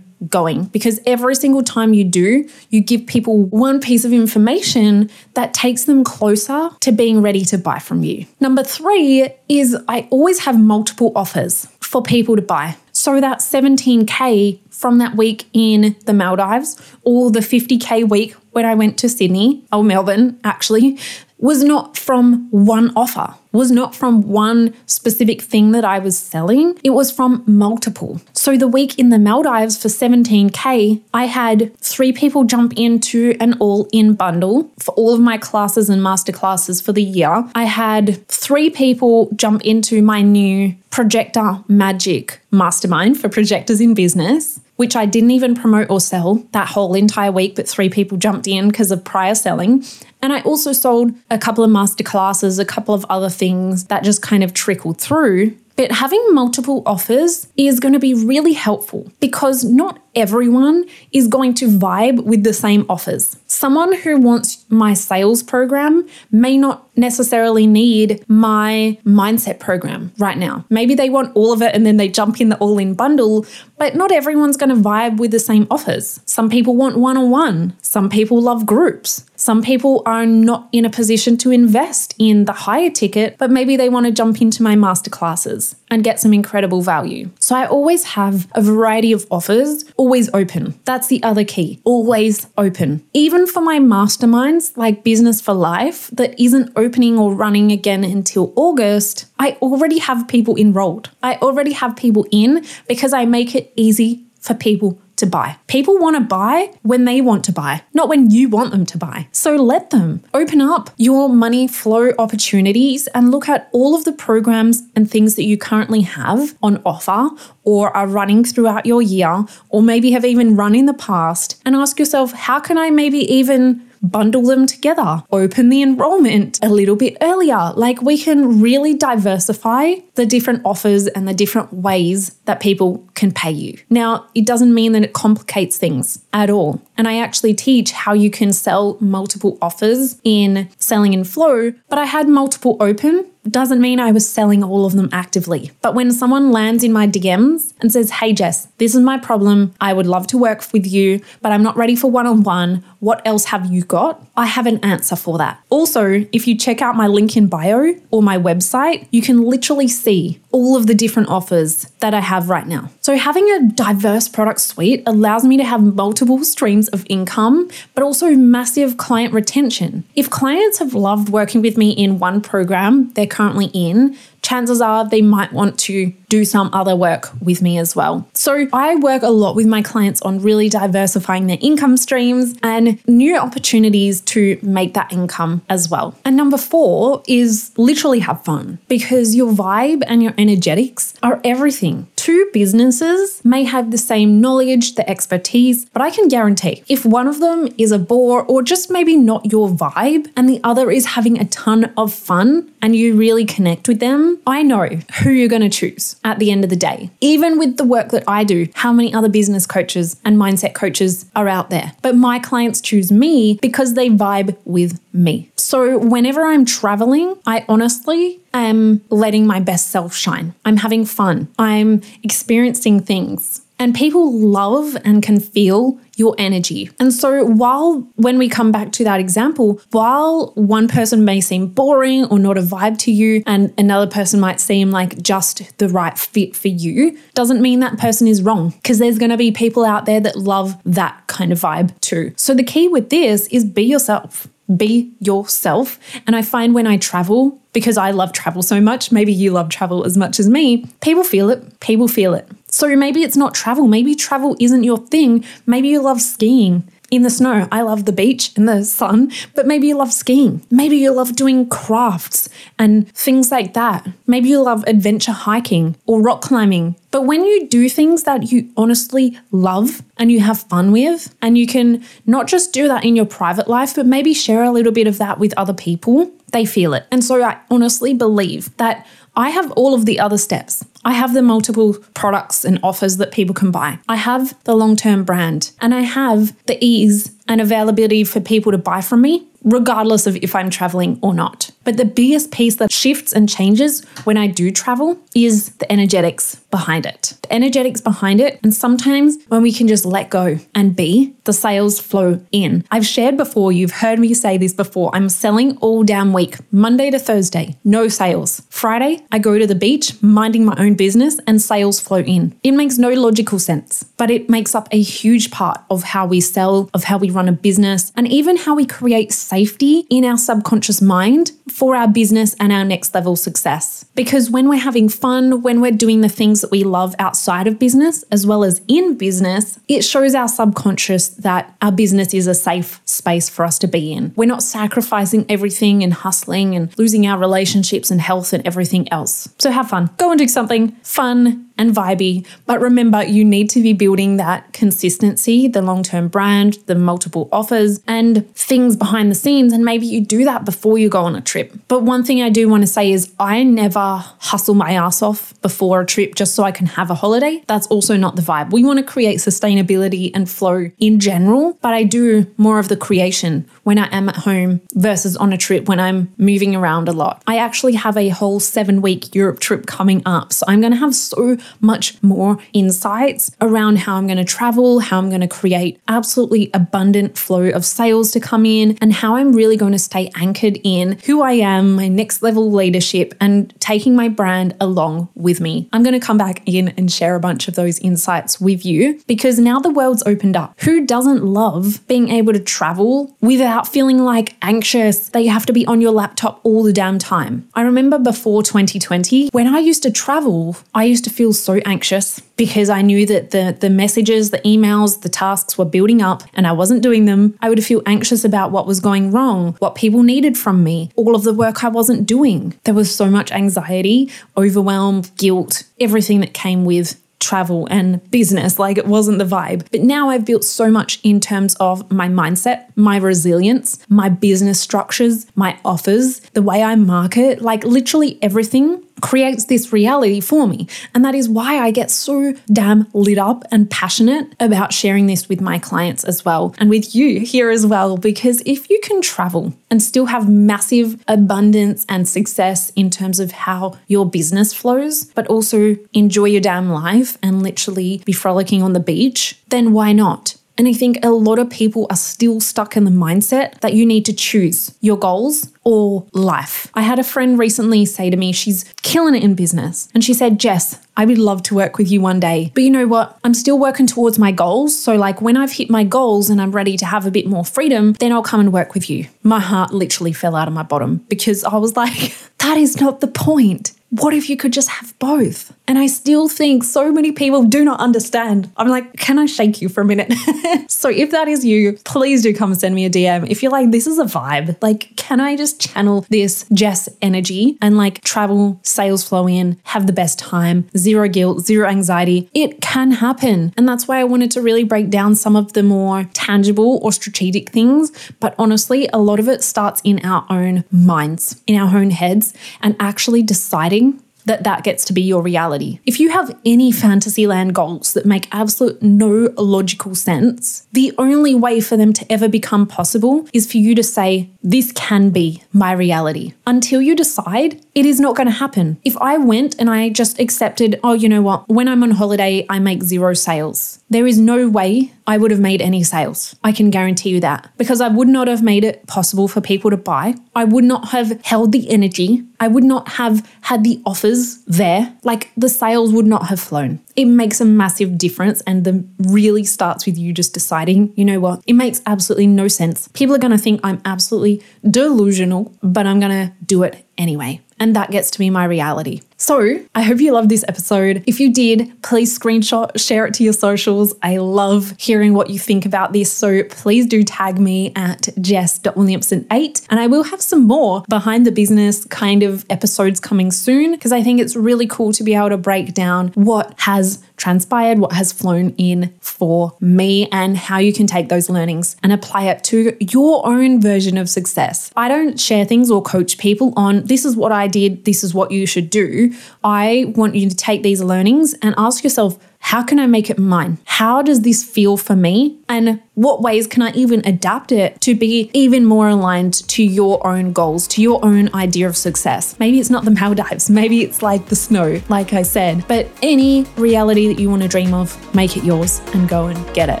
ongoing 0.20 0.64
because 0.64 1.00
every 1.06 1.34
single 1.34 1.62
time 1.62 1.94
you 1.94 2.04
do, 2.04 2.48
you 2.70 2.80
give 2.80 3.06
people 3.06 3.44
one 3.44 3.80
piece 3.80 4.04
of 4.04 4.12
information 4.12 5.10
that 5.34 5.54
takes 5.54 5.84
them 5.84 6.04
closer 6.04 6.70
to 6.80 6.92
being 6.92 7.22
ready 7.22 7.44
to 7.46 7.58
buy 7.58 7.78
from 7.78 8.04
you. 8.04 8.26
Number 8.40 8.62
three 8.62 9.28
is 9.48 9.76
I 9.88 10.08
always 10.10 10.40
have 10.40 10.58
multiple 10.58 11.12
offers 11.14 11.66
for 11.80 12.02
people 12.02 12.36
to 12.36 12.42
buy. 12.42 12.76
So 12.92 13.20
that 13.20 13.38
17K 13.38 14.58
from 14.70 14.98
that 14.98 15.16
week 15.16 15.46
in 15.52 15.96
the 16.06 16.12
Maldives 16.12 16.80
or 17.02 17.30
the 17.30 17.40
50K 17.40 18.08
week 18.08 18.34
when 18.52 18.64
I 18.64 18.74
went 18.74 18.98
to 18.98 19.08
Sydney 19.08 19.64
or 19.72 19.84
Melbourne, 19.84 20.38
actually, 20.44 20.98
was 21.40 21.64
not 21.64 21.96
from 21.96 22.48
one 22.50 22.92
offer, 22.94 23.34
was 23.52 23.70
not 23.70 23.94
from 23.94 24.22
one 24.22 24.74
specific 24.86 25.40
thing 25.40 25.72
that 25.72 25.84
I 25.84 25.98
was 25.98 26.18
selling. 26.18 26.78
It 26.84 26.90
was 26.90 27.10
from 27.10 27.42
multiple. 27.46 28.20
So 28.34 28.56
the 28.56 28.68
week 28.68 28.98
in 28.98 29.08
the 29.08 29.18
Maldives 29.18 29.80
for 29.80 29.88
17K, 29.88 31.00
I 31.14 31.24
had 31.24 31.76
three 31.78 32.12
people 32.12 32.44
jump 32.44 32.74
into 32.76 33.36
an 33.40 33.54
all 33.58 33.88
in 33.92 34.14
bundle 34.14 34.70
for 34.78 34.92
all 34.92 35.14
of 35.14 35.20
my 35.20 35.38
classes 35.38 35.88
and 35.88 36.02
masterclasses 36.02 36.82
for 36.82 36.92
the 36.92 37.02
year. 37.02 37.44
I 37.54 37.64
had 37.64 38.26
three 38.28 38.70
people 38.70 39.30
jump 39.34 39.62
into 39.62 40.02
my 40.02 40.22
new 40.22 40.74
Projector 40.90 41.62
Magic 41.68 42.40
Mastermind 42.50 43.18
for 43.18 43.28
projectors 43.28 43.80
in 43.80 43.94
business 43.94 44.59
which 44.80 44.96
I 44.96 45.04
didn't 45.04 45.32
even 45.32 45.54
promote 45.54 45.90
or 45.90 46.00
sell 46.00 46.36
that 46.52 46.66
whole 46.66 46.94
entire 46.94 47.30
week, 47.30 47.54
but 47.54 47.68
three 47.68 47.90
people 47.90 48.16
jumped 48.16 48.48
in 48.48 48.68
because 48.68 48.90
of 48.90 49.04
prior 49.04 49.34
selling. 49.34 49.84
And 50.22 50.32
I 50.32 50.40
also 50.40 50.72
sold 50.72 51.12
a 51.30 51.36
couple 51.36 51.62
of 51.62 51.70
masterclasses, 51.70 52.58
a 52.58 52.64
couple 52.64 52.94
of 52.94 53.04
other 53.10 53.28
things 53.28 53.84
that 53.88 54.04
just 54.04 54.22
kind 54.22 54.42
of 54.42 54.54
trickled 54.54 54.98
through. 54.98 55.54
But 55.76 55.92
having 55.92 56.24
multiple 56.30 56.82
offers 56.86 57.46
is 57.58 57.78
going 57.78 57.92
to 57.92 57.98
be 57.98 58.14
really 58.14 58.54
helpful 58.54 59.12
because 59.20 59.64
not 59.64 59.98
everyone 60.14 60.84
is 61.12 61.28
going 61.28 61.54
to 61.54 61.68
vibe 61.68 62.24
with 62.24 62.44
the 62.44 62.52
same 62.52 62.84
offers. 62.88 63.36
Someone 63.46 63.94
who 63.94 64.18
wants 64.18 64.64
my 64.68 64.94
sales 64.94 65.42
program 65.42 66.06
may 66.30 66.56
not 66.56 66.88
necessarily 66.96 67.66
need 67.66 68.24
my 68.28 68.98
mindset 69.04 69.58
program 69.58 70.12
right 70.18 70.38
now. 70.38 70.64
Maybe 70.68 70.94
they 70.94 71.10
want 71.10 71.34
all 71.34 71.52
of 71.52 71.62
it 71.62 71.74
and 71.74 71.84
then 71.86 71.96
they 71.96 72.08
jump 72.08 72.40
in 72.40 72.50
the 72.50 72.58
all 72.58 72.78
in 72.78 72.94
bundle, 72.94 73.46
but 73.78 73.94
not 73.94 74.12
everyone's 74.12 74.56
going 74.56 74.70
to 74.70 74.76
vibe 74.76 75.16
with 75.16 75.30
the 75.30 75.38
same 75.38 75.66
offers. 75.70 76.20
Some 76.26 76.50
people 76.50 76.76
want 76.76 76.98
one 76.98 77.16
on 77.16 77.30
one, 77.30 77.76
some 77.82 78.08
people 78.08 78.40
love 78.40 78.66
groups. 78.66 79.24
Some 79.36 79.62
people 79.62 80.02
are 80.04 80.26
not 80.26 80.68
in 80.70 80.84
a 80.84 80.90
position 80.90 81.38
to 81.38 81.50
invest 81.50 82.14
in 82.18 82.44
the 82.44 82.52
higher 82.52 82.90
ticket, 82.90 83.38
but 83.38 83.50
maybe 83.50 83.74
they 83.74 83.88
want 83.88 84.04
to 84.04 84.12
jump 84.12 84.42
into 84.42 84.62
my 84.62 84.74
masterclasses 84.74 85.76
and 85.90 86.04
get 86.04 86.20
some 86.20 86.34
incredible 86.34 86.82
value. 86.82 87.30
So 87.38 87.56
I 87.56 87.66
always 87.66 88.04
have 88.04 88.48
a 88.52 88.60
variety 88.60 89.12
of 89.12 89.26
offers, 89.30 89.86
always 90.00 90.30
open. 90.32 90.80
That's 90.86 91.08
the 91.08 91.22
other 91.22 91.44
key, 91.44 91.78
always 91.84 92.46
open. 92.56 93.04
Even 93.12 93.46
for 93.46 93.60
my 93.60 93.78
masterminds, 93.78 94.74
like 94.74 95.04
Business 95.04 95.42
for 95.42 95.52
Life, 95.52 96.08
that 96.12 96.40
isn't 96.40 96.72
opening 96.74 97.18
or 97.18 97.34
running 97.34 97.70
again 97.70 98.02
until 98.02 98.54
August, 98.56 99.26
I 99.38 99.58
already 99.60 99.98
have 99.98 100.26
people 100.26 100.56
enrolled. 100.56 101.10
I 101.22 101.34
already 101.34 101.72
have 101.74 101.96
people 101.96 102.24
in 102.30 102.64
because 102.88 103.12
I 103.12 103.26
make 103.26 103.54
it 103.54 103.74
easy 103.76 104.24
for 104.40 104.54
people 104.54 104.98
to 105.20 105.26
buy. 105.26 105.56
People 105.66 105.98
want 105.98 106.16
to 106.16 106.20
buy 106.20 106.72
when 106.82 107.04
they 107.04 107.20
want 107.20 107.44
to 107.44 107.52
buy, 107.52 107.82
not 107.94 108.08
when 108.08 108.30
you 108.30 108.48
want 108.48 108.72
them 108.72 108.84
to 108.86 108.98
buy. 108.98 109.28
So 109.32 109.54
let 109.56 109.90
them 109.90 110.22
open 110.34 110.60
up 110.60 110.90
your 110.96 111.28
money 111.28 111.66
flow 111.68 112.10
opportunities 112.18 113.06
and 113.08 113.30
look 113.30 113.48
at 113.48 113.68
all 113.72 113.94
of 113.94 114.04
the 114.04 114.12
programs 114.12 114.82
and 114.94 115.10
things 115.10 115.36
that 115.36 115.44
you 115.44 115.56
currently 115.56 116.02
have 116.02 116.56
on 116.62 116.82
offer 116.84 117.30
or 117.62 117.96
are 117.96 118.06
running 118.06 118.44
throughout 118.44 118.86
your 118.86 119.02
year, 119.02 119.44
or 119.68 119.82
maybe 119.82 120.10
have 120.10 120.24
even 120.24 120.56
run 120.56 120.74
in 120.74 120.86
the 120.86 120.94
past, 120.94 121.60
and 121.64 121.76
ask 121.76 121.98
yourself, 121.98 122.32
how 122.32 122.58
can 122.58 122.78
I 122.78 122.90
maybe 122.90 123.18
even 123.32 123.86
bundle 124.02 124.42
them 124.42 124.66
together, 124.66 125.22
open 125.30 125.68
the 125.68 125.82
enrollment 125.82 126.58
a 126.62 126.68
little 126.68 126.96
bit 126.96 127.16
earlier. 127.20 127.72
Like 127.74 128.02
we 128.02 128.18
can 128.18 128.60
really 128.60 128.94
diversify 128.94 129.94
the 130.14 130.26
different 130.26 130.62
offers 130.64 131.06
and 131.08 131.28
the 131.28 131.34
different 131.34 131.72
ways 131.72 132.30
that 132.44 132.60
people 132.60 133.06
can 133.14 133.32
pay 133.32 133.50
you. 133.50 133.78
Now, 133.90 134.26
it 134.34 134.46
doesn't 134.46 134.74
mean 134.74 134.92
that 134.92 135.02
it 135.02 135.12
complicates 135.12 135.76
things 135.76 136.24
at 136.32 136.50
all. 136.50 136.80
And 137.00 137.08
I 137.08 137.18
actually 137.18 137.54
teach 137.54 137.92
how 137.92 138.12
you 138.12 138.30
can 138.30 138.52
sell 138.52 138.98
multiple 139.00 139.56
offers 139.62 140.20
in 140.22 140.68
selling 140.76 141.14
in 141.14 141.24
flow, 141.24 141.72
but 141.88 141.98
I 141.98 142.04
had 142.04 142.28
multiple 142.28 142.76
open 142.78 143.24
doesn't 143.48 143.80
mean 143.80 143.98
I 143.98 144.12
was 144.12 144.28
selling 144.28 144.62
all 144.62 144.84
of 144.84 144.92
them 144.92 145.08
actively. 145.12 145.70
But 145.80 145.94
when 145.94 146.12
someone 146.12 146.52
lands 146.52 146.84
in 146.84 146.92
my 146.92 147.06
DMs 147.06 147.72
and 147.80 147.90
says, 147.90 148.10
Hey, 148.10 148.32
Jess, 148.32 148.66
this 148.78 148.94
is 148.94 149.00
my 149.00 149.18
problem. 149.18 149.74
I 149.80 149.92
would 149.92 150.06
love 150.06 150.26
to 150.28 150.38
work 150.38 150.60
with 150.72 150.86
you, 150.86 151.20
but 151.40 151.52
I'm 151.52 151.62
not 151.62 151.76
ready 151.76 151.96
for 151.96 152.10
one 152.10 152.26
on 152.26 152.42
one. 152.42 152.84
What 152.98 153.26
else 153.26 153.46
have 153.46 153.72
you 153.72 153.82
got? 153.82 154.22
I 154.36 154.46
have 154.46 154.66
an 154.66 154.78
answer 154.84 155.16
for 155.16 155.38
that. 155.38 155.62
Also, 155.70 156.26
if 156.32 156.46
you 156.46 156.56
check 156.56 156.82
out 156.82 156.96
my 156.96 157.06
link 157.06 157.36
in 157.36 157.46
bio 157.46 157.94
or 158.10 158.22
my 158.22 158.36
website, 158.36 159.08
you 159.10 159.22
can 159.22 159.42
literally 159.42 159.88
see 159.88 160.40
all 160.52 160.76
of 160.76 160.86
the 160.86 160.94
different 160.94 161.28
offers 161.28 161.84
that 162.00 162.14
I 162.14 162.20
have 162.20 162.48
right 162.48 162.66
now. 162.66 162.90
So, 163.00 163.16
having 163.16 163.48
a 163.50 163.68
diverse 163.68 164.28
product 164.28 164.60
suite 164.60 165.02
allows 165.06 165.44
me 165.44 165.56
to 165.56 165.64
have 165.64 165.82
multiple 165.82 166.42
streams 166.44 166.88
of 166.88 167.06
income, 167.08 167.70
but 167.94 168.02
also 168.02 168.30
massive 168.30 168.96
client 168.96 169.32
retention. 169.32 170.04
If 170.16 170.30
clients 170.30 170.78
have 170.78 170.94
loved 170.94 171.28
working 171.28 171.62
with 171.62 171.76
me 171.76 171.90
in 171.90 172.18
one 172.18 172.40
program 172.40 173.10
they're 173.14 173.26
currently 173.26 173.66
in, 173.66 174.16
chances 174.42 174.80
are 174.80 175.08
they 175.08 175.22
might 175.22 175.52
want 175.52 175.78
to 175.80 176.12
do 176.28 176.44
some 176.44 176.70
other 176.72 176.94
work 176.96 177.30
with 177.40 177.60
me 177.60 177.78
as 177.78 177.94
well. 177.94 178.28
So 178.34 178.66
I 178.72 178.94
work 178.96 179.22
a 179.22 179.30
lot 179.30 179.56
with 179.56 179.66
my 179.66 179.82
clients 179.82 180.22
on 180.22 180.40
really 180.40 180.68
diversifying 180.68 181.46
their 181.46 181.58
income 181.60 181.96
streams 181.96 182.54
and 182.62 183.04
new 183.06 183.36
opportunities 183.36 184.20
to 184.22 184.58
make 184.62 184.94
that 184.94 185.12
income 185.12 185.62
as 185.68 185.90
well. 185.90 186.14
And 186.24 186.36
number 186.36 186.56
four 186.56 187.22
is 187.26 187.72
literally 187.76 188.20
have 188.20 188.44
fun 188.44 188.78
because 188.88 189.34
your 189.34 189.52
vibe 189.52 190.02
and 190.06 190.22
your 190.22 190.34
energetics 190.38 191.14
are 191.22 191.40
everything. 191.44 192.06
Two 192.20 192.50
businesses 192.52 193.42
may 193.46 193.64
have 193.64 193.90
the 193.90 193.96
same 193.96 194.42
knowledge, 194.42 194.94
the 194.94 195.08
expertise, 195.08 195.86
but 195.86 196.02
I 196.02 196.10
can 196.10 196.28
guarantee 196.28 196.84
if 196.86 197.06
one 197.06 197.26
of 197.26 197.40
them 197.40 197.66
is 197.78 197.92
a 197.92 197.98
bore 197.98 198.42
or 198.42 198.62
just 198.62 198.90
maybe 198.90 199.16
not 199.16 199.50
your 199.50 199.70
vibe 199.70 200.30
and 200.36 200.46
the 200.46 200.60
other 200.62 200.90
is 200.90 201.06
having 201.06 201.40
a 201.40 201.46
ton 201.46 201.90
of 201.96 202.12
fun 202.12 202.70
and 202.82 202.94
you 202.94 203.16
really 203.16 203.46
connect 203.46 203.88
with 203.88 204.00
them, 204.00 204.38
I 204.46 204.62
know 204.62 204.86
who 205.22 205.30
you're 205.30 205.48
going 205.48 205.62
to 205.62 205.70
choose 205.70 206.16
at 206.22 206.38
the 206.38 206.50
end 206.50 206.62
of 206.62 206.68
the 206.68 206.76
day. 206.76 207.10
Even 207.22 207.58
with 207.58 207.78
the 207.78 207.84
work 207.84 208.10
that 208.10 208.24
I 208.28 208.44
do, 208.44 208.68
how 208.74 208.92
many 208.92 209.14
other 209.14 209.30
business 209.30 209.66
coaches 209.66 210.20
and 210.22 210.36
mindset 210.36 210.74
coaches 210.74 211.24
are 211.34 211.48
out 211.48 211.70
there? 211.70 211.92
But 212.02 212.16
my 212.16 212.38
clients 212.38 212.82
choose 212.82 213.10
me 213.10 213.58
because 213.62 213.94
they 213.94 214.10
vibe 214.10 214.58
with 214.66 215.00
me. 215.14 215.50
So 215.56 215.98
whenever 215.98 216.44
I'm 216.44 216.66
traveling, 216.66 217.38
I 217.46 217.64
honestly 217.66 218.39
am 218.54 219.02
letting 219.10 219.46
my 219.46 219.60
best 219.60 219.88
self 219.88 220.14
shine. 220.14 220.54
I'm 220.64 220.78
having 220.78 221.04
fun. 221.04 221.48
I'm 221.58 222.02
experiencing 222.22 223.00
things. 223.00 223.62
And 223.78 223.94
people 223.94 224.30
love 224.38 224.94
and 225.06 225.22
can 225.22 225.40
feel 225.40 225.98
your 226.16 226.34
energy. 226.36 226.90
And 227.00 227.14
so, 227.14 227.46
while 227.46 228.06
when 228.16 228.36
we 228.36 228.46
come 228.46 228.70
back 228.70 228.92
to 228.92 229.04
that 229.04 229.20
example, 229.20 229.80
while 229.90 230.52
one 230.54 230.86
person 230.86 231.24
may 231.24 231.40
seem 231.40 231.68
boring 231.68 232.26
or 232.26 232.38
not 232.38 232.58
a 232.58 232.60
vibe 232.60 232.98
to 232.98 233.10
you, 233.10 233.42
and 233.46 233.72
another 233.78 234.06
person 234.06 234.38
might 234.38 234.60
seem 234.60 234.90
like 234.90 235.22
just 235.22 235.78
the 235.78 235.88
right 235.88 236.18
fit 236.18 236.54
for 236.54 236.68
you, 236.68 237.18
doesn't 237.32 237.62
mean 237.62 237.80
that 237.80 237.96
person 237.96 238.28
is 238.28 238.42
wrong 238.42 238.70
because 238.82 238.98
there's 238.98 239.16
going 239.16 239.30
to 239.30 239.38
be 239.38 239.50
people 239.50 239.86
out 239.86 240.04
there 240.04 240.20
that 240.20 240.36
love 240.36 240.76
that 240.84 241.26
kind 241.26 241.50
of 241.50 241.58
vibe 241.58 241.98
too. 242.00 242.34
So, 242.36 242.52
the 242.52 242.62
key 242.62 242.86
with 242.86 243.08
this 243.08 243.46
is 243.46 243.64
be 243.64 243.84
yourself 243.84 244.46
be 244.76 245.12
yourself. 245.20 245.98
And 246.26 246.36
I 246.36 246.42
find 246.42 246.74
when 246.74 246.86
I 246.86 246.96
travel, 246.96 247.58
because 247.72 247.96
I 247.96 248.10
love 248.10 248.32
travel 248.32 248.62
so 248.62 248.80
much, 248.80 249.12
maybe 249.12 249.32
you 249.32 249.52
love 249.52 249.68
travel 249.68 250.04
as 250.04 250.16
much 250.16 250.40
as 250.40 250.48
me, 250.48 250.86
people 251.00 251.24
feel 251.24 251.50
it. 251.50 251.80
People 251.80 252.08
feel 252.08 252.34
it. 252.34 252.48
So 252.68 252.94
maybe 252.96 253.22
it's 253.22 253.36
not 253.36 253.54
travel. 253.54 253.88
Maybe 253.88 254.14
travel 254.14 254.56
isn't 254.60 254.84
your 254.84 254.98
thing. 254.98 255.44
Maybe 255.66 255.88
you 255.88 256.00
love 256.00 256.20
skiing 256.20 256.84
in 257.10 257.22
the 257.22 257.30
snow. 257.30 257.66
I 257.70 257.82
love 257.82 258.04
the 258.04 258.12
beach 258.12 258.52
and 258.56 258.68
the 258.68 258.84
sun, 258.84 259.32
but 259.54 259.66
maybe 259.66 259.88
you 259.88 259.96
love 259.96 260.12
skiing. 260.12 260.64
Maybe 260.70 260.96
you 260.96 261.12
love 261.12 261.36
doing 261.36 261.68
crafts 261.68 262.48
and 262.78 263.10
things 263.12 263.50
like 263.50 263.74
that. 263.74 264.06
Maybe 264.26 264.48
you 264.48 264.62
love 264.62 264.84
adventure 264.86 265.32
hiking 265.32 265.96
or 266.06 266.20
rock 266.22 266.42
climbing. 266.42 266.96
But 267.10 267.22
when 267.22 267.44
you 267.44 267.66
do 267.66 267.88
things 267.88 268.22
that 268.22 268.52
you 268.52 268.70
honestly 268.76 269.38
love 269.50 270.02
and 270.16 270.30
you 270.30 270.40
have 270.40 270.60
fun 270.60 270.92
with, 270.92 271.34
and 271.42 271.58
you 271.58 271.66
can 271.66 272.04
not 272.26 272.46
just 272.46 272.72
do 272.72 272.86
that 272.86 273.04
in 273.04 273.16
your 273.16 273.26
private 273.26 273.68
life, 273.68 273.96
but 273.96 274.06
maybe 274.06 274.32
share 274.32 274.62
a 274.62 274.70
little 274.70 274.92
bit 274.92 275.06
of 275.06 275.18
that 275.18 275.38
with 275.38 275.52
other 275.56 275.74
people, 275.74 276.30
they 276.52 276.64
feel 276.64 276.94
it. 276.94 277.06
And 277.10 277.24
so 277.24 277.42
I 277.42 277.58
honestly 277.70 278.14
believe 278.14 278.76
that 278.76 279.06
I 279.36 279.50
have 279.50 279.70
all 279.72 279.94
of 279.94 280.06
the 280.06 280.20
other 280.20 280.38
steps. 280.38 280.84
I 281.04 281.12
have 281.12 281.32
the 281.32 281.42
multiple 281.42 281.94
products 282.14 282.64
and 282.64 282.78
offers 282.82 283.16
that 283.16 283.32
people 283.32 283.54
can 283.54 283.70
buy. 283.70 283.98
I 284.08 284.16
have 284.16 284.56
the 284.64 284.74
long 284.74 284.96
term 284.96 285.24
brand 285.24 285.72
and 285.80 285.94
I 285.94 286.02
have 286.02 286.54
the 286.66 286.82
ease 286.84 287.32
and 287.48 287.60
availability 287.60 288.24
for 288.24 288.40
people 288.40 288.70
to 288.72 288.78
buy 288.78 289.00
from 289.00 289.22
me, 289.22 289.46
regardless 289.64 290.26
of 290.26 290.36
if 290.36 290.54
I'm 290.54 290.70
traveling 290.70 291.18
or 291.22 291.34
not. 291.34 291.70
But 291.84 291.96
the 291.96 292.04
biggest 292.04 292.52
piece 292.52 292.76
that 292.76 292.92
shifts 292.92 293.32
and 293.32 293.48
changes 293.48 294.04
when 294.24 294.36
I 294.36 294.46
do 294.46 294.70
travel 294.70 295.18
is 295.34 295.70
the 295.76 295.90
energetics 295.90 296.59
behind 296.70 297.06
it. 297.06 297.34
The 297.42 297.52
energetics 297.52 298.00
behind 298.00 298.40
it. 298.40 298.60
And 298.62 298.74
sometimes 298.74 299.38
when 299.48 299.62
we 299.62 299.72
can 299.72 299.88
just 299.88 300.04
let 300.04 300.30
go 300.30 300.58
and 300.74 300.94
be, 300.94 301.34
the 301.44 301.52
sales 301.52 301.98
flow 301.98 302.40
in. 302.52 302.84
I've 302.90 303.06
shared 303.06 303.36
before, 303.36 303.72
you've 303.72 303.90
heard 303.90 304.18
me 304.18 304.34
say 304.34 304.56
this 304.56 304.72
before. 304.72 305.10
I'm 305.12 305.28
selling 305.28 305.76
all 305.78 306.04
damn 306.04 306.32
week, 306.32 306.56
Monday 306.72 307.10
to 307.10 307.18
Thursday, 307.18 307.76
no 307.84 308.08
sales. 308.08 308.62
Friday, 308.70 309.20
I 309.32 309.38
go 309.38 309.58
to 309.58 309.66
the 309.66 309.74
beach, 309.74 310.22
minding 310.22 310.64
my 310.64 310.76
own 310.78 310.94
business, 310.94 311.40
and 311.46 311.60
sales 311.60 311.98
flow 311.98 312.20
in. 312.20 312.56
It 312.62 312.72
makes 312.72 312.98
no 312.98 313.10
logical 313.10 313.58
sense, 313.58 314.04
but 314.16 314.30
it 314.30 314.48
makes 314.48 314.74
up 314.74 314.88
a 314.92 315.00
huge 315.00 315.50
part 315.50 315.80
of 315.90 316.02
how 316.04 316.26
we 316.26 316.40
sell, 316.40 316.88
of 316.94 317.04
how 317.04 317.18
we 317.18 317.30
run 317.30 317.48
a 317.48 317.52
business, 317.52 318.12
and 318.14 318.28
even 318.28 318.56
how 318.56 318.74
we 318.74 318.86
create 318.86 319.32
safety 319.32 320.06
in 320.10 320.24
our 320.24 320.38
subconscious 320.38 321.02
mind 321.02 321.52
for 321.68 321.96
our 321.96 322.08
business 322.08 322.54
and 322.60 322.72
our 322.72 322.84
next 322.84 323.14
level 323.14 323.36
success. 323.36 324.04
Because 324.14 324.50
when 324.50 324.68
we're 324.68 324.76
having 324.76 325.08
fun, 325.08 325.62
when 325.62 325.80
we're 325.80 325.90
doing 325.92 326.20
the 326.20 326.28
things 326.28 326.59
that 326.60 326.70
we 326.70 326.84
love 326.84 327.14
outside 327.18 327.66
of 327.66 327.78
business 327.78 328.24
as 328.30 328.46
well 328.46 328.64
as 328.64 328.80
in 328.88 329.16
business, 329.16 329.78
it 329.88 330.02
shows 330.02 330.34
our 330.34 330.48
subconscious 330.48 331.28
that 331.28 331.74
our 331.82 331.92
business 331.92 332.34
is 332.34 332.46
a 332.46 332.54
safe 332.54 333.00
space 333.04 333.48
for 333.48 333.64
us 333.64 333.78
to 333.78 333.86
be 333.86 334.12
in. 334.12 334.32
We're 334.36 334.46
not 334.46 334.62
sacrificing 334.62 335.46
everything 335.48 336.02
and 336.02 336.12
hustling 336.12 336.74
and 336.74 336.96
losing 336.98 337.26
our 337.26 337.38
relationships 337.38 338.10
and 338.10 338.20
health 338.20 338.52
and 338.52 338.66
everything 338.66 339.10
else. 339.12 339.48
So 339.58 339.70
have 339.70 339.88
fun. 339.88 340.10
Go 340.16 340.30
and 340.30 340.38
do 340.38 340.48
something 340.48 340.92
fun 341.02 341.69
and 341.80 341.94
vibey. 341.94 342.46
But 342.66 342.80
remember, 342.80 343.24
you 343.24 343.44
need 343.44 343.70
to 343.70 343.82
be 343.82 343.94
building 343.94 344.36
that 344.36 344.72
consistency, 344.72 345.66
the 345.66 345.80
long 345.80 346.02
term 346.02 346.28
brand, 346.28 346.74
the 346.86 346.94
multiple 346.94 347.48
offers, 347.50 348.00
and 348.06 348.54
things 348.54 348.96
behind 348.96 349.30
the 349.30 349.34
scenes. 349.34 349.72
And 349.72 349.84
maybe 349.84 350.06
you 350.06 350.20
do 350.20 350.44
that 350.44 350.64
before 350.64 350.98
you 350.98 351.08
go 351.08 351.22
on 351.22 351.34
a 351.34 351.40
trip. 351.40 351.72
But 351.88 352.02
one 352.02 352.22
thing 352.22 352.42
I 352.42 352.50
do 352.50 352.68
want 352.68 352.82
to 352.82 352.86
say 352.86 353.10
is 353.10 353.32
I 353.40 353.62
never 353.62 354.22
hustle 354.50 354.74
my 354.74 354.92
ass 354.92 355.22
off 355.22 355.58
before 355.62 356.02
a 356.02 356.06
trip 356.06 356.34
just 356.34 356.54
so 356.54 356.64
I 356.64 356.70
can 356.70 356.86
have 356.86 357.10
a 357.10 357.14
holiday. 357.14 357.64
That's 357.66 357.86
also 357.86 358.16
not 358.16 358.36
the 358.36 358.42
vibe. 358.42 358.70
We 358.72 358.84
want 358.84 358.98
to 358.98 359.04
create 359.04 359.38
sustainability 359.38 360.30
and 360.34 360.48
flow 360.48 360.90
in 360.98 361.18
general, 361.18 361.78
but 361.80 361.94
I 361.94 362.04
do 362.04 362.46
more 362.58 362.78
of 362.78 362.88
the 362.88 362.96
creation 362.96 363.66
when 363.90 363.98
I 363.98 364.06
am 364.12 364.28
at 364.28 364.36
home 364.36 364.80
versus 364.94 365.36
on 365.36 365.52
a 365.52 365.56
trip 365.56 365.88
when 365.88 365.98
I'm 365.98 366.32
moving 366.38 366.76
around 366.76 367.08
a 367.08 367.12
lot. 367.12 367.42
I 367.48 367.58
actually 367.58 367.94
have 367.94 368.16
a 368.16 368.28
whole 368.28 368.60
seven 368.60 369.02
week 369.02 369.34
Europe 369.34 369.58
trip 369.58 369.86
coming 369.86 370.22
up. 370.24 370.52
So 370.52 370.64
I'm 370.68 370.80
going 370.80 370.92
to 370.92 370.98
have 370.98 371.12
so 371.12 371.56
much 371.80 372.22
more 372.22 372.56
insights 372.72 373.50
around 373.60 373.98
how 373.98 374.14
I'm 374.14 374.28
going 374.28 374.38
to 374.38 374.44
travel, 374.44 375.00
how 375.00 375.18
I'm 375.18 375.28
going 375.28 375.40
to 375.40 375.48
create 375.48 376.00
absolutely 376.06 376.70
abundant 376.72 377.36
flow 377.36 377.70
of 377.70 377.84
sales 377.84 378.30
to 378.30 378.38
come 378.38 378.64
in, 378.64 378.96
and 379.00 379.12
how 379.12 379.34
I'm 379.34 379.54
really 379.54 379.76
going 379.76 379.90
to 379.90 379.98
stay 379.98 380.30
anchored 380.36 380.78
in 380.84 381.18
who 381.26 381.42
I 381.42 381.54
am, 381.54 381.96
my 381.96 382.06
next 382.06 382.44
level 382.44 382.70
leadership, 382.70 383.34
and 383.40 383.74
taking 383.80 384.14
my 384.14 384.28
brand 384.28 384.76
along 384.80 385.30
with 385.34 385.60
me. 385.60 385.88
I'm 385.92 386.04
going 386.04 386.18
to 386.20 386.24
come 386.24 386.38
back 386.38 386.62
in 386.64 386.90
and 386.90 387.10
share 387.10 387.34
a 387.34 387.40
bunch 387.40 387.66
of 387.66 387.74
those 387.74 387.98
insights 387.98 388.60
with 388.60 388.86
you 388.86 389.20
because 389.26 389.58
now 389.58 389.80
the 389.80 389.90
world's 389.90 390.22
opened 390.26 390.56
up. 390.56 390.80
Who 390.82 391.04
doesn't 391.04 391.42
love 391.42 392.06
being 392.06 392.28
able 392.28 392.52
to 392.52 392.60
travel 392.60 393.36
without 393.40 393.79
feeling 393.88 394.18
like 394.18 394.56
anxious 394.62 395.28
that 395.30 395.44
you 395.44 395.50
have 395.50 395.66
to 395.66 395.72
be 395.72 395.86
on 395.86 396.00
your 396.00 396.12
laptop 396.12 396.60
all 396.62 396.82
the 396.82 396.92
damn 396.92 397.18
time? 397.18 397.68
I 397.74 397.82
remember 397.82 398.18
before 398.18 398.62
2020, 398.62 399.48
when 399.48 399.66
I 399.66 399.78
used 399.78 400.02
to 400.02 400.10
travel, 400.10 400.76
I 400.94 401.04
used 401.04 401.24
to 401.24 401.30
feel 401.30 401.52
so 401.52 401.80
anxious 401.84 402.40
because 402.56 402.90
I 402.90 403.02
knew 403.02 403.24
that 403.26 403.52
the, 403.52 403.76
the 403.78 403.88
messages, 403.90 404.50
the 404.50 404.58
emails, 404.58 405.22
the 405.22 405.28
tasks 405.28 405.78
were 405.78 405.84
building 405.84 406.20
up 406.20 406.42
and 406.54 406.66
I 406.66 406.72
wasn't 406.72 407.02
doing 407.02 407.24
them. 407.24 407.56
I 407.60 407.68
would 407.68 407.82
feel 407.84 408.02
anxious 408.06 408.44
about 408.44 408.70
what 408.70 408.86
was 408.86 409.00
going 409.00 409.30
wrong, 409.30 409.76
what 409.78 409.94
people 409.94 410.22
needed 410.22 410.58
from 410.58 410.84
me, 410.84 411.10
all 411.16 411.34
of 411.34 411.44
the 411.44 411.54
work 411.54 411.82
I 411.84 411.88
wasn't 411.88 412.26
doing. 412.26 412.78
There 412.84 412.94
was 412.94 413.14
so 413.14 413.30
much 413.30 413.50
anxiety, 413.50 414.30
overwhelm, 414.56 415.22
guilt, 415.36 415.84
everything 415.98 416.40
that 416.40 416.52
came 416.52 416.84
with 416.84 417.20
travel 417.40 417.88
and 417.90 418.30
business. 418.30 418.78
Like 418.78 418.98
it 418.98 419.06
wasn't 419.06 419.38
the 419.38 419.44
vibe. 419.44 419.86
But 419.90 420.02
now 420.02 420.30
I've 420.30 420.44
built 420.44 420.64
so 420.64 420.90
much 420.90 421.18
in 421.22 421.40
terms 421.40 421.74
of 421.80 422.10
my 422.10 422.28
mindset, 422.28 422.86
my 422.96 423.16
resilience, 423.16 423.98
my 424.08 424.28
business 424.28 424.80
structures, 424.80 425.46
my 425.56 425.78
offers, 425.84 426.40
the 426.52 426.62
way 426.62 426.82
I 426.82 426.94
market, 426.94 427.62
like 427.62 427.84
literally 427.84 428.38
everything 428.42 429.02
creates 429.20 429.66
this 429.66 429.92
reality 429.92 430.40
for 430.40 430.66
me. 430.66 430.86
And 431.14 431.24
that 431.24 431.34
is 431.34 431.48
why 431.48 431.78
I 431.78 431.90
get 431.90 432.10
so 432.10 432.54
damn 432.72 433.06
lit 433.12 433.38
up 433.38 433.64
and 433.70 433.90
passionate 433.90 434.54
about 434.60 434.92
sharing 434.92 435.26
this 435.26 435.48
with 435.48 435.60
my 435.60 435.78
clients 435.78 436.24
as 436.24 436.44
well 436.44 436.74
and 436.78 436.90
with 436.90 437.14
you 437.14 437.40
here 437.40 437.70
as 437.70 437.86
well. 437.86 438.16
Because 438.16 438.62
if 438.66 438.88
you 438.90 439.00
can 439.02 439.22
travel 439.22 439.74
and 439.90 440.02
still 440.02 440.26
have 440.26 440.48
massive 440.48 441.22
abundance 441.28 442.04
and 442.08 442.28
success 442.28 442.90
in 442.96 443.10
terms 443.10 443.40
of 443.40 443.52
how 443.52 443.98
your 444.06 444.28
business 444.28 444.72
flows, 444.72 445.24
but 445.24 445.46
also 445.48 445.96
enjoy 446.12 446.46
your 446.46 446.60
damn 446.60 446.90
life 446.90 447.38
and 447.42 447.62
literally 447.62 448.22
be 448.24 448.32
frolicking 448.32 448.82
on 448.82 448.92
the 448.92 449.00
beach, 449.00 449.58
then 449.68 449.92
why 449.92 450.12
not? 450.12 450.56
And 450.80 450.88
I 450.88 450.94
think 450.94 451.18
a 451.22 451.28
lot 451.28 451.58
of 451.58 451.68
people 451.68 452.06
are 452.08 452.16
still 452.16 452.58
stuck 452.58 452.96
in 452.96 453.04
the 453.04 453.10
mindset 453.10 453.80
that 453.80 453.92
you 453.92 454.06
need 454.06 454.24
to 454.24 454.32
choose 454.32 454.96
your 455.02 455.18
goals 455.18 455.70
or 455.90 456.24
life. 456.32 456.86
I 456.94 457.02
had 457.02 457.18
a 457.18 457.24
friend 457.24 457.58
recently 457.58 458.04
say 458.04 458.30
to 458.30 458.36
me, 458.36 458.52
she's 458.52 458.84
killing 459.02 459.34
it 459.34 459.42
in 459.42 459.56
business. 459.56 460.08
And 460.14 460.22
she 460.22 460.32
said, 460.32 460.60
Jess, 460.60 461.04
I 461.16 461.24
would 461.24 461.36
love 461.36 461.62
to 461.64 461.74
work 461.74 461.98
with 461.98 462.10
you 462.10 462.20
one 462.20 462.38
day. 462.38 462.70
But 462.74 462.84
you 462.84 462.90
know 462.90 463.08
what? 463.08 463.38
I'm 463.42 463.54
still 463.54 463.78
working 463.78 464.06
towards 464.06 464.38
my 464.38 464.52
goals. 464.52 464.96
So, 464.96 465.16
like, 465.16 465.42
when 465.42 465.56
I've 465.56 465.72
hit 465.72 465.90
my 465.90 466.04
goals 466.04 466.48
and 466.48 466.62
I'm 466.62 466.70
ready 466.70 466.96
to 466.96 467.04
have 467.04 467.26
a 467.26 467.30
bit 467.30 467.46
more 467.46 467.64
freedom, 467.64 468.12
then 468.14 468.32
I'll 468.32 468.42
come 468.42 468.60
and 468.60 468.72
work 468.72 468.94
with 468.94 469.10
you. 469.10 469.26
My 469.42 469.58
heart 469.58 469.92
literally 469.92 470.32
fell 470.32 470.54
out 470.54 470.68
of 470.68 470.74
my 470.74 470.84
bottom 470.84 471.16
because 471.28 471.64
I 471.64 471.76
was 471.76 471.96
like, 471.96 472.34
that 472.58 472.76
is 472.76 473.00
not 473.00 473.20
the 473.20 473.26
point. 473.26 473.92
What 474.10 474.34
if 474.34 474.50
you 474.50 474.56
could 474.56 474.72
just 474.72 474.88
have 474.88 475.16
both? 475.20 475.72
And 475.86 475.96
I 475.96 476.06
still 476.06 476.48
think 476.48 476.82
so 476.82 477.12
many 477.12 477.30
people 477.30 477.64
do 477.64 477.84
not 477.84 478.00
understand. 478.00 478.70
I'm 478.76 478.88
like, 478.88 479.16
can 479.16 479.38
I 479.38 479.46
shake 479.46 479.80
you 479.80 479.88
for 479.88 480.00
a 480.00 480.04
minute? 480.04 480.32
so 480.90 481.08
if 481.08 481.30
that 481.30 481.46
is 481.46 481.64
you, 481.64 481.96
please 482.04 482.42
do 482.42 482.52
come 482.52 482.74
send 482.74 482.94
me 482.94 483.04
a 483.04 483.10
DM. 483.10 483.48
If 483.48 483.62
you're 483.62 483.70
like, 483.70 483.92
this 483.92 484.08
is 484.08 484.18
a 484.18 484.24
vibe, 484.24 484.76
like, 484.82 485.14
can 485.16 485.38
I 485.38 485.54
just 485.54 485.79
channel 485.80 486.24
this 486.30 486.64
Jess 486.72 487.08
energy 487.20 487.76
and 487.82 487.96
like 487.96 488.22
travel, 488.22 488.78
sales 488.82 489.26
flow 489.26 489.48
in, 489.48 489.78
have 489.84 490.06
the 490.06 490.12
best 490.12 490.38
time, 490.38 490.88
zero 490.96 491.28
guilt, 491.28 491.66
zero 491.66 491.88
anxiety? 491.88 492.48
It 492.54 492.80
can 492.80 493.10
happen. 493.10 493.72
And 493.76 493.88
that's 493.88 494.06
why 494.06 494.20
I 494.20 494.24
wanted 494.24 494.50
to 494.52 494.62
really 494.62 494.84
break 494.84 495.10
down 495.10 495.34
some 495.34 495.56
of 495.56 495.72
the 495.72 495.82
more 495.82 496.24
tangible 496.32 497.00
or 497.02 497.12
strategic 497.12 497.70
things. 497.70 498.12
But 498.38 498.54
honestly, 498.58 499.08
a 499.12 499.18
lot 499.18 499.40
of 499.40 499.48
it 499.48 499.64
starts 499.64 500.00
in 500.04 500.24
our 500.24 500.46
own 500.48 500.84
minds, 500.92 501.60
in 501.66 501.76
our 501.76 501.96
own 501.96 502.10
heads, 502.10 502.54
and 502.80 502.94
actually 503.00 503.42
deciding 503.42 504.22
that 504.50 504.64
that 504.64 504.82
gets 504.82 505.04
to 505.04 505.12
be 505.12 505.22
your 505.22 505.42
reality. 505.42 506.00
If 506.04 506.18
you 506.18 506.30
have 506.30 506.58
any 506.66 506.90
fantasyland 506.90 507.72
goals 507.72 508.14
that 508.14 508.26
make 508.26 508.48
absolute 508.50 509.00
no 509.00 509.52
logical 509.56 510.16
sense, 510.16 510.88
the 510.90 511.12
only 511.18 511.54
way 511.54 511.80
for 511.80 511.96
them 511.96 512.12
to 512.14 512.32
ever 512.32 512.48
become 512.48 512.84
possible 512.84 513.46
is 513.52 513.70
for 513.70 513.78
you 513.78 513.94
to 513.94 514.02
say, 514.02 514.50
This 514.60 514.90
can 514.90 515.30
be 515.30 515.62
my 515.72 515.92
reality. 515.92 516.54
Until 516.66 517.00
you 517.00 517.14
decide, 517.14 517.80
it 517.94 518.04
is 518.04 518.18
not 518.18 518.34
going 518.34 518.48
to 518.48 518.62
happen. 518.64 518.98
If 519.04 519.16
I 519.18 519.38
went 519.38 519.78
and 519.78 519.88
I 519.88 520.08
just 520.08 520.40
accepted, 520.40 520.98
Oh, 521.04 521.12
you 521.12 521.28
know 521.28 521.42
what, 521.42 521.68
when 521.68 521.86
I'm 521.86 522.02
on 522.02 522.10
holiday, 522.10 522.66
I 522.68 522.80
make 522.80 523.04
zero 523.04 523.34
sales, 523.34 524.00
there 524.10 524.26
is 524.26 524.38
no 524.38 524.68
way 524.68 525.12
I 525.30 525.38
would 525.38 525.52
have 525.52 525.60
made 525.60 525.80
any 525.80 526.02
sales. 526.02 526.56
I 526.64 526.72
can 526.72 526.90
guarantee 526.90 527.30
you 527.30 527.40
that 527.40 527.70
because 527.78 528.00
I 528.00 528.08
would 528.08 528.26
not 528.26 528.48
have 528.48 528.64
made 528.64 528.82
it 528.82 529.06
possible 529.06 529.46
for 529.46 529.60
people 529.60 529.90
to 529.90 529.96
buy. 529.96 530.34
I 530.56 530.64
would 530.64 530.82
not 530.82 531.10
have 531.10 531.40
held 531.44 531.70
the 531.70 531.88
energy. 531.88 532.42
I 532.58 532.66
would 532.66 532.82
not 532.82 533.04
have 533.20 533.48
had 533.60 533.84
the 533.84 534.02
offers 534.04 534.39
there. 534.64 535.14
Like 535.22 535.50
the 535.56 535.68
sales 535.68 536.12
would 536.12 536.26
not 536.26 536.46
have 536.46 536.60
flown. 536.60 537.00
It 537.16 537.26
makes 537.26 537.60
a 537.60 537.64
massive 537.64 538.18
difference 538.18 538.60
and 538.62 538.84
the 538.84 539.04
really 539.18 539.64
starts 539.64 540.06
with 540.06 540.16
you 540.18 540.32
just 540.32 540.54
deciding, 540.54 541.12
you 541.16 541.24
know 541.24 541.40
what? 541.40 541.62
It 541.66 541.74
makes 541.74 542.00
absolutely 542.06 542.46
no 542.46 542.68
sense. 542.68 543.08
People 543.08 543.34
are 543.34 543.38
going 543.38 543.52
to 543.52 543.58
think 543.58 543.80
I'm 543.82 544.00
absolutely 544.04 544.62
delusional, 544.88 545.74
but 545.82 546.06
I'm 546.06 546.20
going 546.20 546.48
to 546.48 546.52
do 546.64 546.82
it 546.82 547.04
anyway. 547.18 547.60
And 547.78 547.96
that 547.96 548.10
gets 548.10 548.30
to 548.32 548.38
be 548.38 548.50
my 548.50 548.64
reality. 548.64 549.22
So 549.40 549.80
I 549.94 550.02
hope 550.02 550.20
you 550.20 550.32
loved 550.32 550.50
this 550.50 550.66
episode. 550.68 551.24
If 551.26 551.40
you 551.40 551.50
did, 551.50 551.90
please 552.02 552.38
screenshot, 552.38 553.00
share 553.00 553.24
it 553.24 553.32
to 553.34 553.42
your 553.42 553.54
socials. 553.54 554.14
I 554.22 554.36
love 554.36 554.92
hearing 554.98 555.32
what 555.32 555.48
you 555.48 555.58
think 555.58 555.86
about 555.86 556.12
this. 556.12 556.30
So 556.30 556.62
please 556.64 557.06
do 557.06 557.22
tag 557.24 557.58
me 557.58 557.94
at 557.96 558.28
jess.williamson8. 558.38 559.86
And 559.88 559.98
I 559.98 560.08
will 560.08 560.24
have 560.24 560.42
some 560.42 560.64
more 560.64 561.04
behind 561.08 561.46
the 561.46 561.52
business 561.52 562.04
kind 562.04 562.42
of 562.42 562.66
episodes 562.68 563.18
coming 563.18 563.50
soon 563.50 563.92
because 563.92 564.12
I 564.12 564.22
think 564.22 564.42
it's 564.42 564.56
really 564.56 564.86
cool 564.86 565.10
to 565.14 565.24
be 565.24 565.34
able 565.34 565.48
to 565.48 565.56
break 565.56 565.94
down 565.94 566.28
what 566.34 566.74
has 566.80 567.22
transpired, 567.38 567.98
what 567.98 568.12
has 568.12 568.32
flown 568.32 568.74
in 568.76 569.14
for 569.20 569.74
me, 569.80 570.28
and 570.30 570.58
how 570.58 570.76
you 570.76 570.92
can 570.92 571.06
take 571.06 571.30
those 571.30 571.48
learnings 571.48 571.96
and 572.02 572.12
apply 572.12 572.44
it 572.44 572.62
to 572.64 572.94
your 573.00 573.46
own 573.46 573.80
version 573.80 574.18
of 574.18 574.28
success. 574.28 574.92
I 574.94 575.08
don't 575.08 575.40
share 575.40 575.64
things 575.64 575.90
or 575.90 576.02
coach 576.02 576.36
people 576.36 576.74
on 576.76 577.04
this 577.04 577.24
is 577.24 577.34
what 577.36 577.50
I 577.50 577.66
did, 577.66 578.04
this 578.04 578.22
is 578.22 578.34
what 578.34 578.50
you 578.50 578.66
should 578.66 578.90
do. 578.90 579.29
I 579.62 580.12
want 580.16 580.34
you 580.34 580.48
to 580.48 580.56
take 580.56 580.82
these 580.82 581.02
learnings 581.02 581.54
and 581.62 581.74
ask 581.76 582.04
yourself, 582.04 582.38
how 582.62 582.82
can 582.82 582.98
I 582.98 583.06
make 583.06 583.30
it 583.30 583.38
mine? 583.38 583.78
How 583.86 584.22
does 584.22 584.42
this 584.42 584.62
feel 584.62 584.96
for 584.96 585.16
me? 585.16 585.58
And 585.68 586.00
what 586.14 586.42
ways 586.42 586.66
can 586.66 586.82
I 586.82 586.92
even 586.92 587.22
adapt 587.24 587.72
it 587.72 588.00
to 588.02 588.14
be 588.14 588.50
even 588.52 588.84
more 588.84 589.08
aligned 589.08 589.54
to 589.68 589.82
your 589.82 590.24
own 590.26 590.52
goals, 590.52 590.86
to 590.88 591.02
your 591.02 591.24
own 591.24 591.52
idea 591.54 591.88
of 591.88 591.96
success? 591.96 592.58
Maybe 592.60 592.78
it's 592.78 592.90
not 592.90 593.04
the 593.04 593.10
Maldives, 593.10 593.70
maybe 593.80 594.02
it's 594.02 594.22
like 594.22 594.46
the 594.46 594.56
snow, 594.56 595.00
like 595.08 595.32
I 595.32 595.42
said, 595.42 595.84
but 595.88 596.06
any 596.22 596.64
reality 596.76 597.28
that 597.28 597.40
you 597.40 597.50
want 597.50 597.62
to 597.62 597.68
dream 597.68 597.94
of, 597.94 598.34
make 598.34 598.56
it 598.56 598.62
yours 598.62 599.00
and 599.14 599.28
go 599.28 599.46
and 599.46 599.74
get 599.74 599.88
it. 599.88 600.00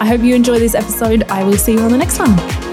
I 0.00 0.06
hope 0.06 0.22
you 0.22 0.34
enjoy 0.34 0.58
this 0.58 0.74
episode. 0.74 1.24
I 1.24 1.44
will 1.44 1.58
see 1.58 1.72
you 1.74 1.80
on 1.80 1.90
the 1.90 1.98
next 1.98 2.18
one. 2.18 2.69